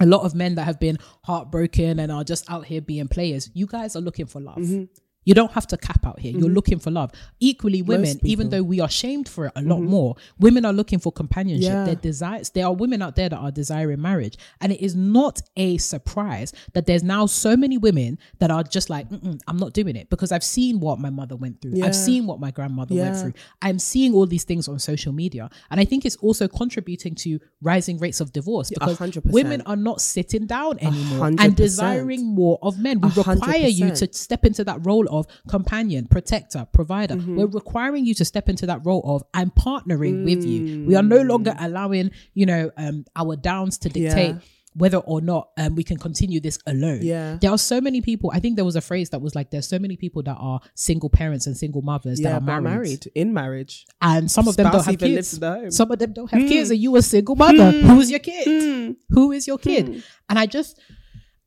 [0.00, 3.50] a lot of men that have been heartbroken and are just out here being players.
[3.54, 4.58] You guys are looking for love.
[4.58, 4.84] Mm-hmm.
[5.24, 6.32] You don't have to cap out here.
[6.32, 7.10] You're looking for love.
[7.38, 10.98] Equally, women, even though we are shamed for it a lot more, women are looking
[10.98, 11.70] for companionship.
[11.70, 11.84] Yeah.
[11.84, 12.50] Their desires.
[12.50, 16.52] There are women out there that are desiring marriage, and it is not a surprise
[16.72, 20.08] that there's now so many women that are just like, Mm-mm, I'm not doing it
[20.08, 21.72] because I've seen what my mother went through.
[21.74, 21.86] Yeah.
[21.86, 23.34] I've seen what my grandmother went through.
[23.60, 27.38] I'm seeing all these things on social media, and I think it's also contributing to
[27.60, 29.30] rising rates of divorce because 100%.
[29.30, 31.56] women are not sitting down anymore hundred and percent.
[31.56, 33.00] desiring more of men.
[33.00, 37.16] We A hundred require you to step into that role of companion, protector, provider.
[37.16, 37.36] Mm-hmm.
[37.36, 40.84] We're requiring you to step into that role of I'm partnering with you.
[40.86, 44.34] We are no longer allowing, you know, um, our downs to dictate.
[44.36, 44.40] Mm.
[44.40, 44.48] Yeah.
[44.74, 47.00] Whether or not um, we can continue this alone.
[47.02, 47.38] Yeah.
[47.40, 48.30] There are so many people.
[48.32, 50.60] I think there was a phrase that was like, there's so many people that are
[50.76, 52.62] single parents and single mothers Yeah, that are married.
[52.64, 53.86] married in marriage.
[54.00, 55.02] And some of them don't have kids.
[55.02, 55.70] lives in the home.
[55.72, 56.48] Some of them don't have Hmm.
[56.48, 56.70] kids.
[56.70, 57.72] And you a single mother.
[57.72, 58.94] Who's your kid?
[59.08, 60.04] Who is your kid?
[60.28, 60.78] And I just,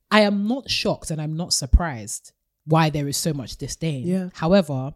[0.10, 2.34] I am not shocked and I'm not surprised
[2.66, 4.08] why there is so much disdain.
[4.08, 4.30] Yeah.
[4.34, 4.94] However,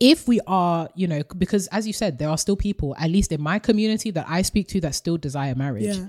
[0.00, 3.32] if we are, you know, because as you said, there are still people, at least
[3.32, 5.96] in my community that I speak to, that still desire marriage.
[5.96, 6.08] Yeah.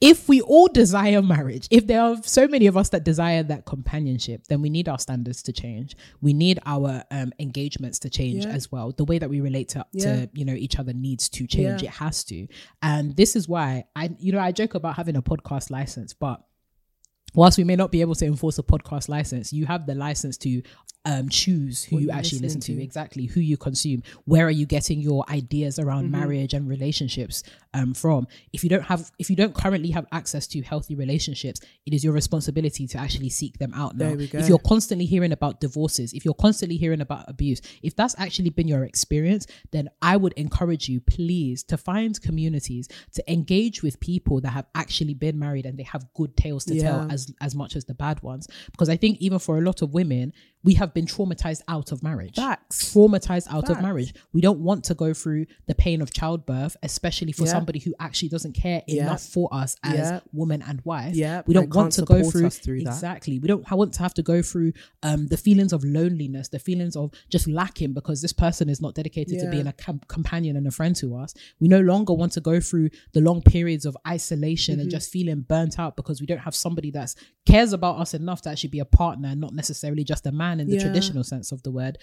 [0.00, 3.64] If we all desire marriage, if there are so many of us that desire that
[3.64, 5.96] companionship, then we need our standards to change.
[6.20, 8.50] We need our um, engagements to change Yeah.
[8.52, 8.92] as well.
[8.92, 10.26] The way that we relate to, Yeah.
[10.26, 11.82] to you know each other needs to change.
[11.82, 12.46] It has to.
[12.82, 16.42] And this is why I, you know, I joke about having a podcast license, but
[17.34, 20.36] whilst we may not be able to enforce a podcast license, you have the license
[20.38, 20.62] to
[21.04, 22.82] um, choose who you you're actually listen to, to.
[22.82, 24.02] exactly who you consume.
[24.24, 26.20] Where are you getting your ideas around Mm-hmm.
[26.20, 27.42] marriage and relationships
[27.72, 28.26] um, from?
[28.52, 32.02] If you don't have, if you don't currently have access to healthy relationships, it is
[32.04, 34.08] your responsibility to actually seek them out now.
[34.08, 34.38] There we go.
[34.38, 38.50] If you're constantly hearing about divorces, if you're constantly hearing about abuse, if that's actually
[38.50, 44.00] been your experience, then I would encourage you, please, to find communities to engage with
[44.00, 47.54] people that have actually been married and they have good tales to tell as as
[47.54, 48.48] much as the bad ones.
[48.72, 50.32] Because I think even for a lot of women,
[50.64, 52.36] we have been traumatized out of marriage.
[52.36, 52.92] Facts.
[52.94, 54.14] Traumatized out of marriage.
[54.32, 57.52] We don't want to go through the pain of childbirth, especially for Yeah.
[57.52, 59.02] somebody who actually doesn't care Yeah.
[59.02, 60.20] enough for us as Yeah.
[60.32, 61.14] woman and wife.
[61.14, 62.94] Yeah, We don't want to go through, through that.
[62.94, 63.38] exactly.
[63.38, 66.96] We don't want to have to go through um, the feelings of loneliness, the feelings
[66.96, 70.66] of just lacking because this person is not dedicated to being a com- companion and
[70.66, 71.34] a friend to us.
[71.60, 74.80] We no longer want to go through the long periods of isolation Mm-hmm.
[74.82, 78.40] and just feeling burnt out because we don't have somebody that cares about us enough
[78.42, 80.82] to actually be a partner and not necessarily just a man in the Yeah.
[80.82, 81.98] traditional sense of the word.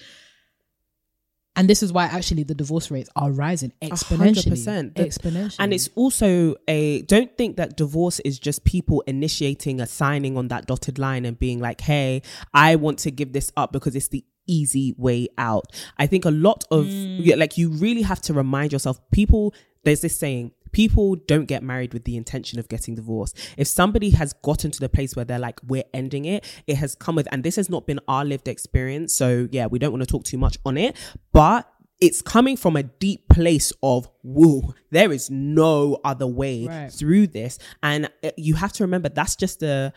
[1.55, 4.53] And this is why actually the divorce rates are rising exponentially.
[4.53, 4.93] 100%.
[4.93, 5.57] Exponentially.
[5.59, 10.47] And it's also a don't think that divorce is just people initiating a signing on
[10.47, 12.21] that dotted line and being like, hey,
[12.53, 15.65] I want to give this up because it's the easy way out.
[15.97, 17.17] I think a lot of mm.
[17.19, 21.63] yeah, like you really have to remind yourself, people, there's this saying, people don't get
[21.63, 23.37] married with the intention of getting divorced.
[23.57, 26.95] If somebody has gotten to the place where they're like, we're ending it, it has
[26.95, 29.13] come with, and this has not been our lived experience.
[29.13, 30.95] So yeah, we don't want to talk too much on it,
[31.33, 31.67] but
[31.99, 36.91] it's coming from a deep place of woo there is no other way Right.
[36.91, 39.93] through this and uh, you have to remember that's just a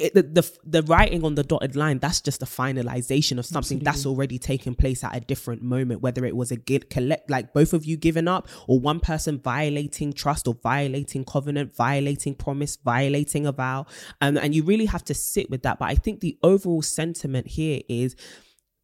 [0.00, 3.78] it, the, the the writing on the dotted line that's just a finalization of something
[3.80, 7.52] that's already taken place at a different moment whether it was a get collect like
[7.52, 12.76] both of you giving up or one person violating trust or violating covenant violating promise
[12.76, 13.86] violating a vow.
[14.20, 15.78] Um, and you really have to sit with that.
[15.78, 18.16] But i think the overall sentiment here is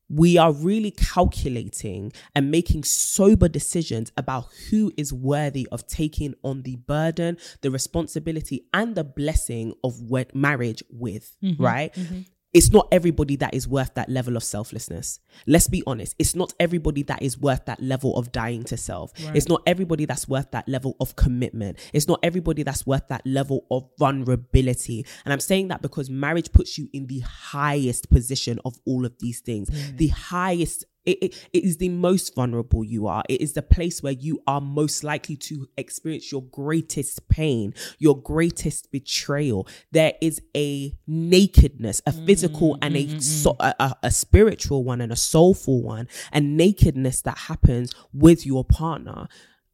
[0.08, 6.62] we are really calculating and making sober decisions about who is worthy of taking on
[6.62, 11.62] the burden, the responsibility, and the blessing of wed- marriage with, mm-hmm.
[11.62, 11.92] right?
[11.94, 12.20] Mm-hmm.
[12.56, 15.20] It's not everybody that is worth that level of selflessness.
[15.46, 16.14] Let's be honest.
[16.18, 19.12] It's not everybody that is worth that level of dying to self.
[19.34, 21.78] It's not everybody that's worth that level of commitment.
[21.92, 25.04] It's not everybody that's worth that level of vulnerability.
[25.26, 29.12] And I'm saying that because marriage puts you in the highest position of all of
[29.18, 29.68] these things.
[29.68, 29.98] Mm.
[29.98, 33.22] The highest it, it, it is the most vulnerable you are.
[33.28, 38.20] It is the place where you are most likely to experience your greatest pain, your
[38.20, 39.68] greatest betrayal.
[39.92, 44.10] There is a nakedness, a physical mm, and a, mm, mm, so, a, a, a
[44.10, 49.28] spiritual one and a soulful one, and nakedness that happens with your partner.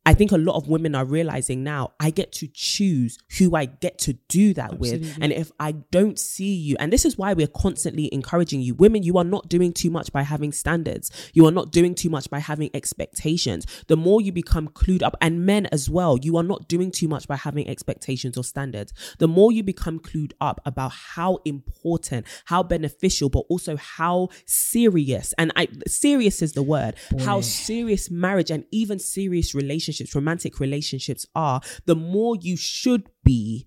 [0.05, 3.67] I think a lot of women are realizing now I get to choose who I
[3.67, 5.17] get to do that with.
[5.21, 9.05] And if I don't see you, and this is why we're constantly encouraging you, women,
[9.05, 11.11] you are not doing too much by having standards.
[11.35, 13.65] You are not doing too much by having expectations.
[13.87, 17.07] The more you become clued up, and men as well, you are not doing too
[17.07, 18.93] much by having expectations or standards.
[19.19, 25.33] The more you become clued up about how important, how beneficial, but also how serious,
[25.39, 31.26] and I serious is the word, how serious marriage and even serious relationships, romantic relationships
[31.34, 33.66] are, the more you should be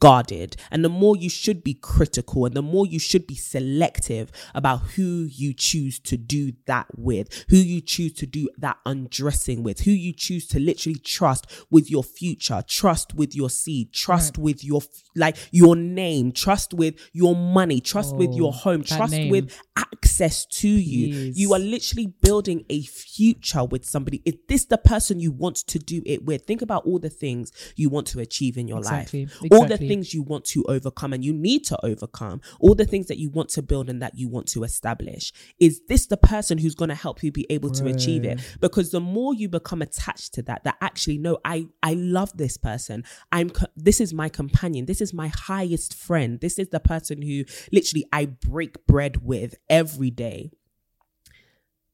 [0.00, 4.30] guarded and the more you should be critical and the more you should be selective
[4.54, 9.62] about who you choose to do that with who you choose to do that undressing
[9.62, 14.36] with who you choose to literally trust with your future trust with your seed trust
[14.36, 14.82] with your
[15.14, 19.30] like your name trust with your money trust with your Oh, home trust name.
[19.30, 21.32] with access to you.
[21.34, 24.22] You are literally building a future with somebody.
[24.24, 26.42] Is this the person you want to do it with?
[26.46, 29.76] Think about all the things you want to achieve in your Exactly, life all the
[29.88, 33.30] things you want to overcome and you need to overcome all the things that you
[33.30, 35.32] want to build and that you want to establish.
[35.58, 38.40] Is this the person who's going to help you be able to achieve it?
[38.60, 42.56] Because the more you become attached to that that actually no i i love this
[42.56, 43.04] person.
[43.32, 44.86] I'm co- this is my companion.
[44.86, 46.40] This is my highest friend.
[46.40, 50.50] This is the person who literally i break bread with every day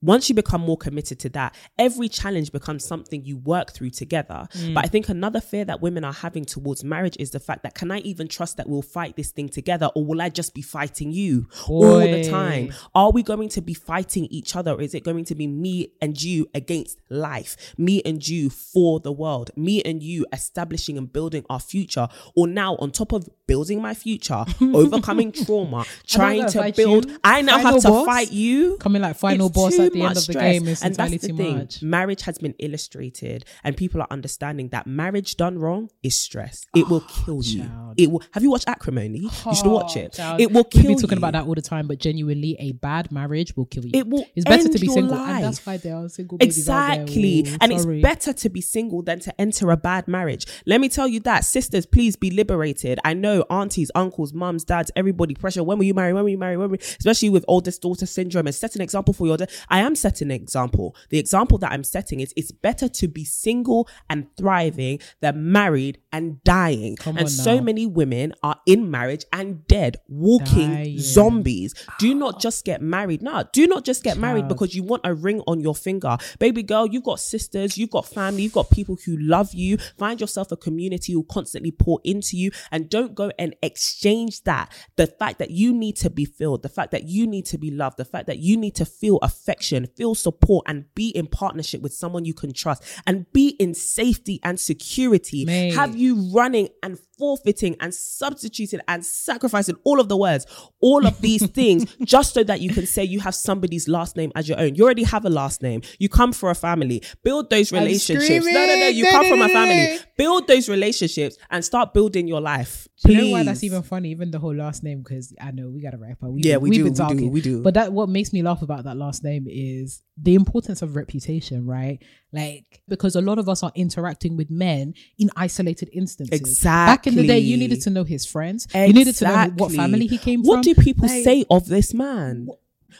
[0.02, 4.48] once you become more committed to that, every challenge becomes something you work through together.
[4.54, 4.74] Mm.
[4.74, 7.74] But I think another fear that women are having towards marriage is the fact that
[7.74, 10.62] can I even trust that we'll fight this thing together or will I just be
[10.62, 12.72] fighting you all the time?
[12.94, 15.92] Are we going to be fighting each other or is it going to be me
[16.00, 17.74] and you against life?
[17.78, 19.50] Me and you for the world?
[19.56, 22.08] Me and you establishing and building our future?
[22.34, 24.44] Or now on top of building my future,
[24.80, 27.18] overcoming trauma, trying gotta build, you.
[27.22, 28.06] I now Final have to boss.
[28.06, 30.52] fight you Coming like final it's boss at the end of the stress.
[30.52, 31.58] game is and entirely that's the thing.
[31.58, 31.82] much.
[31.82, 36.64] Marriage has been illustrated, and people are understanding that marriage done wrong is stress.
[36.74, 37.62] It will ah, kill you.
[37.64, 37.94] Oh, child.
[37.98, 38.22] It will.
[38.32, 39.18] Have you watched Acrimony?
[39.20, 40.12] you should ah, watch it.
[40.14, 40.82] Child, It will kill.
[40.82, 41.24] we kill be talking you.
[41.24, 43.90] about that all the time, but genuinely, a bad marriage will kill you.
[43.94, 45.28] It will It's better to be single, life.
[45.36, 47.02] and that's why there are single babies out there.
[47.02, 47.46] Exactly.
[47.46, 48.00] Ooh, and sorry.
[48.00, 50.46] it's better to be single than to enter a bad marriage.
[50.66, 51.44] Let me tell you that.
[51.44, 52.98] Sisters, please be liberated.
[53.04, 55.62] I know aunties, uncles, mums, dads, everybody pressure.
[55.62, 56.12] When will you marry?
[56.12, 56.56] When will you marry?
[56.56, 56.82] When will you?
[56.98, 60.30] Especially with oldest daughter syndrome and set an example for your da- I am setting
[60.30, 60.96] an example.
[61.10, 65.98] The example that I'm setting is it's better to be single and thriving than married
[66.12, 66.96] and dying.
[66.96, 67.62] Come and so now.
[67.62, 70.98] many women are in marriage and dead, walking Dying.
[70.98, 71.74] zombies.
[71.98, 72.14] Do ah.
[72.14, 73.22] not just get married.
[73.22, 76.16] No, do not just get married because you want a ring on your finger.
[76.38, 79.78] Baby girl, you've got sisters, you've got family, you've got people who love you.
[79.98, 84.72] Find yourself a community who constantly pour into you and don't go and exchange that.
[84.96, 87.70] The fact that you need to be filled, the fact that you need to be
[87.70, 91.82] loved, the fact that you need to feel affection, feel support, and be in partnership
[91.82, 95.44] with someone you can trust and be in safety and security.
[95.44, 95.74] Mate.
[95.74, 100.44] Have you running and forfeiting and substituting and sacrificing all of the words,
[100.80, 104.32] all of these things, just so that you can say you have somebody's last name
[104.34, 104.74] as your own.
[104.74, 105.82] You already have a last name.
[106.00, 107.00] You come for a family.
[107.22, 108.44] Build those relationships.
[108.44, 108.88] No, no, no.
[108.88, 110.00] You come from a family.
[110.16, 112.88] Build those relationships and start building your life.
[113.14, 113.22] Please.
[113.24, 114.10] you know why that's even funny?
[114.10, 116.30] Even the whole last name, because I know we got to wrap up.
[116.30, 117.30] We, Yeah, we we've do, been we do, talking.
[117.32, 117.62] we do.
[117.62, 121.66] But that what makes me laugh about that last name is the importance of reputation,
[121.66, 122.02] right?
[122.32, 126.38] Like because a lot of us are interacting with men in isolated instances.
[126.38, 126.92] Exactly.
[126.92, 128.66] Back in the day, you needed to know his friends.
[128.74, 130.62] You needed to know what family he came What from.
[130.62, 132.48] do people Like, say of this man?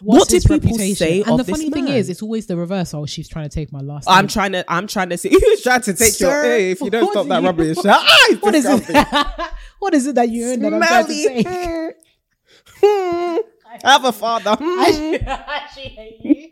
[0.01, 0.97] what's what do people reputation?
[0.97, 1.95] say And the funny thing man?
[1.97, 2.95] is, it's always the reverse.
[2.95, 4.29] Oh, she's trying to take my last I'm name.
[4.29, 4.65] trying to.
[4.73, 5.29] I'm trying to see.
[5.39, 6.43] He's trying to take your.
[6.43, 9.07] Hey, if you don't stop do that you- rubbish, ah, what is it?
[9.83, 11.43] what is it that you earn that I'm trying to Smelly.
[11.43, 11.93] say?
[12.81, 13.37] Hmm.
[13.83, 14.57] Have a father.
[14.61, 15.15] Hmm.
[15.27, 16.49] actually hate you.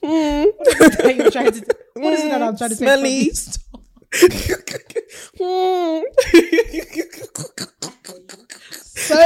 [0.00, 1.76] what is it that you're trying to?
[1.94, 3.30] What is it that I'm trying to Smelly.
[3.30, 3.58] say?
[5.38, 6.02] Hmm.
[8.78, 9.16] So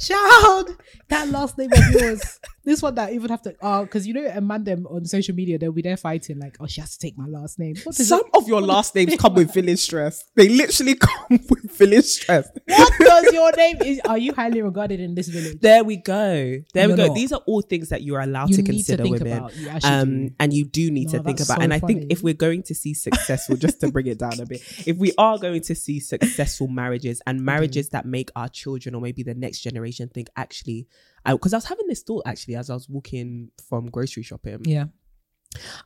[0.00, 0.76] child,
[1.08, 2.40] that last name of yours.
[2.68, 5.34] This one that even have to oh because you know a man them on social
[5.34, 7.74] media they'll be there fighting like oh she has to take my last name.
[7.84, 10.24] What Some it- of your last names come with feeling stress.
[10.36, 12.48] They literally come with feeling stress.
[12.66, 14.00] what does your name is?
[14.06, 15.58] Are you highly regarded in this village?
[15.60, 16.58] There we go.
[16.74, 17.06] There we You're go.
[17.06, 17.14] not.
[17.14, 19.48] These are all things that you are allowed You to to consider think women.
[19.84, 20.34] Um, do.
[20.38, 21.56] and you do need No, to think about.
[21.58, 24.38] so and I think if we're going to see successful, just to bring it down
[24.40, 28.48] a bit, if we are going to see successful marriages and marriages that make our
[28.48, 30.86] children or maybe the next generation think actually,
[31.32, 34.60] because I, was having this thought actually as I was walking from grocery shopping.
[34.64, 34.86] Yeah,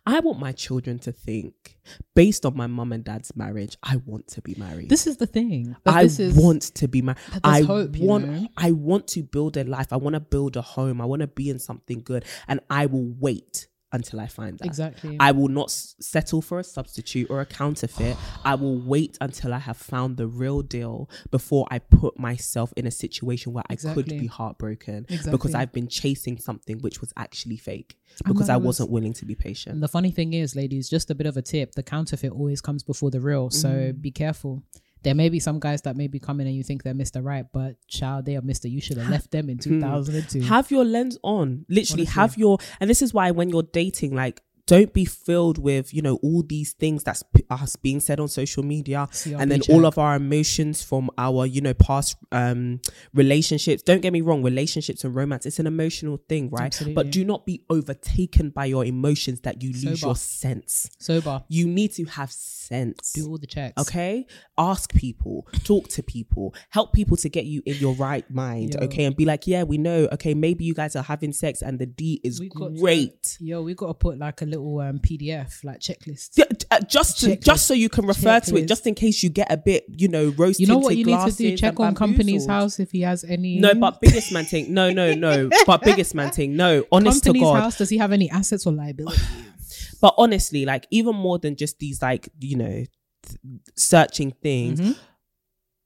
[0.07, 1.79] I want my children to think,
[2.15, 4.89] based on my mum and dad's marriage, I want to be married.
[4.89, 5.77] this is the thing.
[5.87, 7.19] I this is, want to be married.
[7.45, 8.49] I hope, you know?
[8.57, 9.93] I want to build a life.
[9.93, 11.01] I want to build a home.
[11.01, 14.67] I want to be in something good, and I will wait until I find that.
[14.67, 15.17] Exactly.
[15.21, 18.17] I will not s- settle for a substitute or a counterfeit.
[18.45, 22.87] I will wait until I have found the real deal before I put myself in
[22.87, 27.57] a situation where I could be heartbroken because I've been chasing something which was actually
[27.59, 29.75] fake because I was- wasn't willing to be patient.
[29.75, 32.61] And the funny thing is, ladies, just a bit of a tip: the counterfeit always
[32.61, 33.51] comes before the real.
[33.51, 34.01] So Mm.
[34.01, 34.63] be careful.
[35.03, 37.25] There may be some guys that may be coming and you think they're Mr.
[37.25, 38.71] Right, but child, they are Mr.
[38.71, 40.39] You should have left them in 2002.
[40.43, 40.47] Hmm.
[40.49, 41.65] Have your lens on.
[41.69, 42.21] Literally, Honestly.
[42.21, 42.59] have your.
[42.81, 46.43] And this is why when you're dating, like, don't be filled with you know all
[46.43, 49.75] these things that's p- us being said on social media CRB and then check.
[49.75, 52.81] all of our emotions from our you know past um
[53.13, 56.95] relationships don't get me wrong relationships and romance it's an emotional thing right Absolutely.
[56.95, 60.07] but do not be overtaken by your emotions that you lose Sober.
[60.11, 61.43] your sense Sober.
[61.49, 63.75] you need to have sense Do all the checks.
[63.83, 64.27] Okay.
[64.57, 68.75] Ask people, talk to people, help people to get you in your right mind.
[68.75, 68.85] Yo.
[68.87, 69.05] Okay.
[69.05, 70.09] And be like, yeah, we know.
[70.13, 70.33] Okay.
[70.33, 73.37] Maybe you guys are having sex and the D is We got to- great.
[73.41, 76.31] Yo, we got to put like a little um, PDF, like checklist.
[76.37, 77.45] Yeah, uh, just to, Checklist.
[77.45, 80.09] just so you can refer to it, just in case you get a bit, you
[80.09, 81.57] know, rose You know what you need to do?
[81.57, 83.59] Check on Companies House if he has any.
[83.59, 84.73] No, but biggest man thing.
[84.73, 85.51] No, no, no.
[85.67, 86.57] but biggest man thing.
[86.57, 87.61] No, honest company's to God.
[87.63, 87.79] house.
[87.79, 89.21] Does he have any assets or liability?
[90.01, 92.85] But honestly, like even more than just these, like you know,
[93.27, 93.39] th-
[93.77, 94.81] searching things.
[94.81, 94.93] Mm-hmm.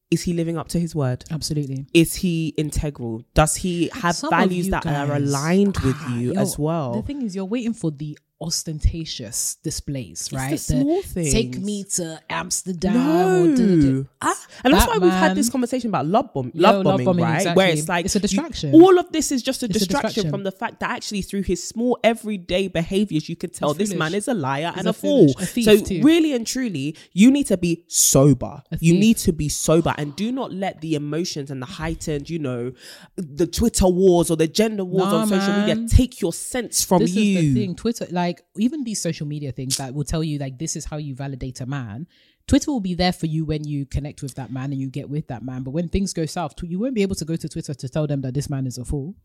[0.08, 1.24] Is he living up to his word?
[1.32, 1.84] Absolutely.
[1.92, 3.24] is he integral?
[3.34, 6.92] Does he have Some values that are aligned with Ah, you yo, as well?
[6.94, 10.50] The thing is, you're waiting for the ostentatious displays, right?
[10.52, 11.58] the small Take things.
[11.64, 12.94] me to Amsterdam.
[12.94, 13.44] no.
[13.44, 14.04] Or da-da-da.
[14.22, 17.36] Ah, and that's why we've had this conversation about love, bomb, Yo, love bombing, right?
[17.36, 17.56] exactly.
[17.56, 18.74] Where it's like It's a you- distraction.
[18.74, 20.30] all of this is just a It's a distraction, distraction.
[20.30, 23.98] from the fact that actually through his small everyday behaviors, you could tell this foolish.
[23.98, 25.34] man is a liar He's and a a, fool.
[25.38, 26.02] a so too.
[26.02, 28.62] really and truly, you need to be sober.
[28.80, 32.38] You need to be sober and do not let the emotions and the heightened, you
[32.38, 32.72] know,
[33.16, 35.66] the Twitter wars or the gender wars Nah, on social man.
[35.84, 37.38] media take your sense from this you.
[37.38, 37.74] is the thing.
[37.76, 38.25] Twitter, like
[38.56, 41.60] even these social media things that will tell you like this is how you validate
[41.60, 42.06] a man.
[42.46, 45.08] Twitter will be there for you when you connect with that man and you get
[45.10, 45.62] with that man.
[45.64, 48.06] But when things go south, you won't be able to go to Twitter to tell
[48.06, 49.16] them that this man is a fool.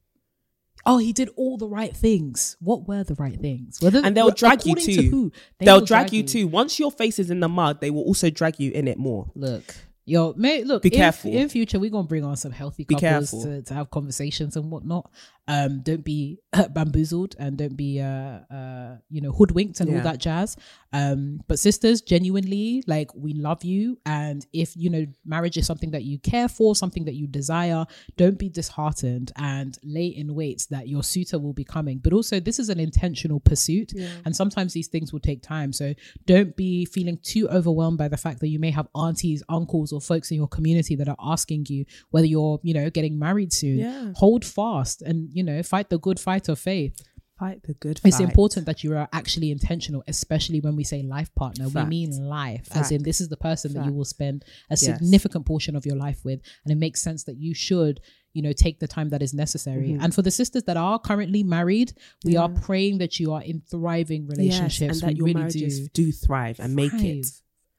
[0.85, 2.57] Oh, he did all the right things.
[2.59, 3.79] What were the right things?
[3.81, 4.95] Whether, and they'll drag you too.
[4.95, 5.31] to who?
[5.59, 6.47] They They'll will drag, you too.
[6.47, 9.31] Once your face is in the mud, they will also drag you in it more.
[9.35, 9.75] Look,
[10.05, 10.81] yo, mate, look.
[10.81, 11.31] Be in- careful.
[11.31, 15.11] In future, we're gonna bring on some healthy couples to, to have conversations and whatnot.
[15.47, 16.39] Um, don't be
[16.73, 20.55] bamboozled and don't be uh uh you know hoodwinked and all that jazz.
[20.93, 25.91] Um, but sisters, genuinely, like we love you, and if you know marriage is something
[25.91, 27.85] that you care for, something that you desire,
[28.17, 31.99] don't be disheartened and lay in wait that your suitor will be coming.
[31.99, 33.93] But also, this is an intentional pursuit,
[34.25, 35.71] and sometimes these things will take time.
[35.73, 35.93] So
[36.25, 40.01] don't be feeling too overwhelmed by the fact that you may have aunties, uncles, or
[40.01, 43.79] folks in your community that are asking you whether you're, you know, getting married soon.
[43.79, 44.11] Yeah.
[44.15, 47.01] Hold fast and you know fight the good fight of faith.
[47.39, 48.09] Fight the good fight.
[48.09, 51.67] It's important that you are actually intentional, especially when we say life partner.
[51.69, 51.89] Fact.
[51.89, 54.81] We mean life, as in this is the person that you will spend a Yes.
[54.81, 57.99] significant portion of your life with, and it makes sense that you should,
[58.33, 59.89] you know, take the time that is necessary.
[59.89, 60.03] Mm-hmm.
[60.03, 63.61] And for the sisters that are currently married, we are praying that you are in
[63.61, 64.79] thriving relationships.
[64.79, 66.05] yes, and that we your really marriages do.
[66.05, 66.11] do.
[66.11, 67.25] thrive and make it.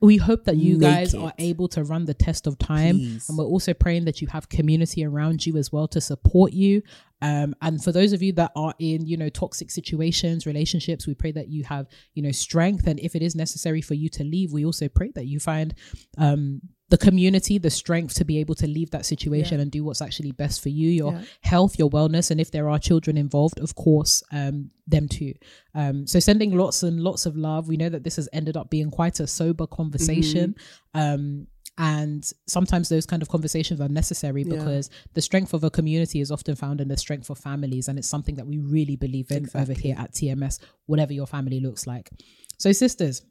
[0.00, 1.18] We hope that you Make guys it.
[1.18, 2.96] are able to run the test of time.
[2.96, 3.28] Please.
[3.28, 6.82] And we're also praying that you have community around you as well to support you.
[7.22, 11.14] Um, and for those of you that are in, you know, toxic situations, relationships, we
[11.14, 12.86] pray that you have, you know, strength.
[12.86, 15.72] And if it is necessary for you to leave, we also pray that you find
[16.18, 16.60] um,
[16.90, 20.32] the community, the strength to be able to leave that situation and do what's actually
[20.32, 21.22] best for you, your Yeah.
[21.40, 22.30] health, your wellness.
[22.30, 25.32] And if there are children involved, of course, um, them too.
[25.74, 27.68] Um, so sending lots and lots of love.
[27.68, 30.54] We know that this has ended up being quite a sober conversation.
[30.92, 31.46] Um,
[31.78, 34.56] and sometimes those kind of conversations are necessary Yeah.
[34.56, 37.88] because the strength of a community is often found in the strength of families.
[37.88, 41.60] And it's something that we really believe in over here at TMS, whatever your family
[41.60, 42.10] looks like.
[42.58, 43.22] So, sisters,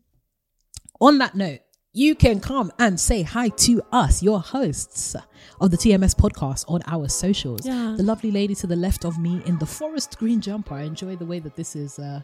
[0.99, 1.59] on that note,
[1.93, 5.15] you can come and say hi to us, your hosts
[5.59, 7.65] of the TMS podcast on our socials.
[7.65, 7.95] Yeah.
[7.97, 10.73] The lovely lady to the left of me in the forest green jumper.
[10.75, 12.21] I enjoy the way that this is uh,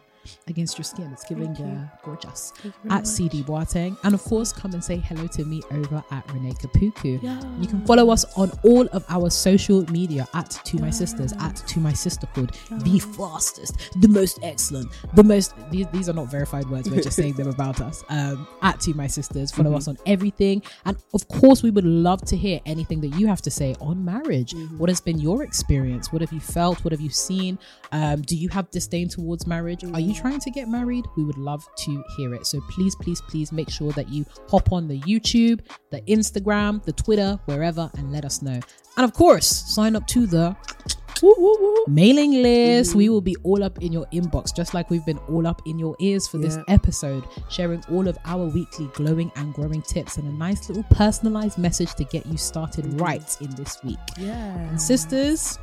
[0.48, 1.10] against your skin.
[1.12, 2.54] It's giving uh, gorgeous.
[2.90, 3.98] At CD Boateng.
[4.04, 7.22] And of course, come and say hello to me over at Renee Kapuku.
[7.62, 11.56] You can follow us on all of our social media at To My Sisters, at
[11.56, 15.54] To My Sisterhood, the fastest, the most excellent, the most.
[15.72, 18.04] These, these are not verified words, we're just saying them about us.
[18.10, 19.52] Um, at To My Sisters.
[19.52, 20.62] Follow us on everything.
[20.86, 24.04] And of course, we would love to hear anything that you have to say on
[24.04, 24.54] marriage.
[24.78, 26.12] What has been your experience?
[26.12, 26.84] What have you felt?
[26.84, 27.58] What have you seen?
[27.92, 29.84] Um, do you have disdain towards marriage?
[29.84, 31.06] Are you trying to get married?
[31.16, 32.48] We would love to hear it.
[32.48, 35.62] So please, please, please make sure that you hop on the YouTube,
[35.92, 38.60] the Instagram, the Twitter, wherever, and let us know.
[38.98, 40.56] And of course, sign up to the
[41.88, 42.96] mailing list.
[42.96, 45.80] We will be all up in your inbox, just like we've been all up in
[45.80, 50.28] your ears for this episode, sharing all of our weekly glowing and growing tips and
[50.28, 53.98] a nice little personalized message to get you started right in this week.
[54.18, 54.58] Yeah.
[54.70, 55.60] And sisters,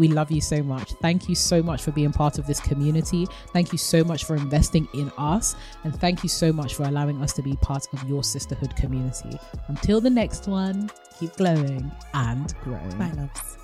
[0.00, 0.92] we love you so much.
[0.94, 3.26] Thank you so much for being part of this community.
[3.52, 5.54] Thank you so much for investing in us.
[5.84, 9.38] And thank you so much for allowing us to be part of your sisterhood community.
[9.68, 12.98] Until the next one, keep glowing and growing.
[12.98, 13.59] Bye, loves.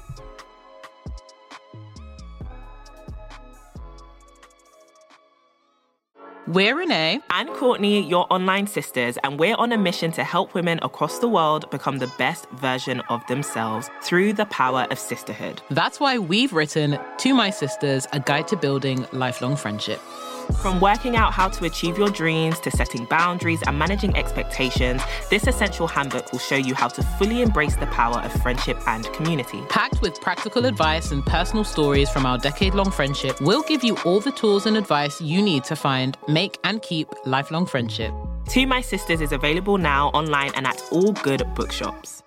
[6.48, 7.20] We're Renee.
[7.30, 11.26] and Courtney, your online sisters, and we're on a mission to help women across the
[11.26, 15.60] world become the best version of themselves through the power of sisterhood.
[15.70, 20.00] That's why we've written To My Sisters, a guide to building lifelong friendship.
[20.54, 25.46] From working out how to achieve your dreams to setting boundaries and managing expectations, this
[25.46, 29.60] essential handbook will show you how to fully embrace the power of friendship and community.
[29.68, 33.96] Packed with practical advice and personal stories from our decade long friendship, we'll give you
[34.04, 38.12] all the tools and advice you need to find, make, and keep lifelong friendship.
[38.50, 42.22] To My Sisters is available now online and at all good bookshops.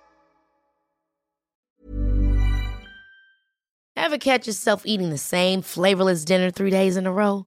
[3.96, 7.46] Ever catch yourself eating the same flavorless dinner three days in a row?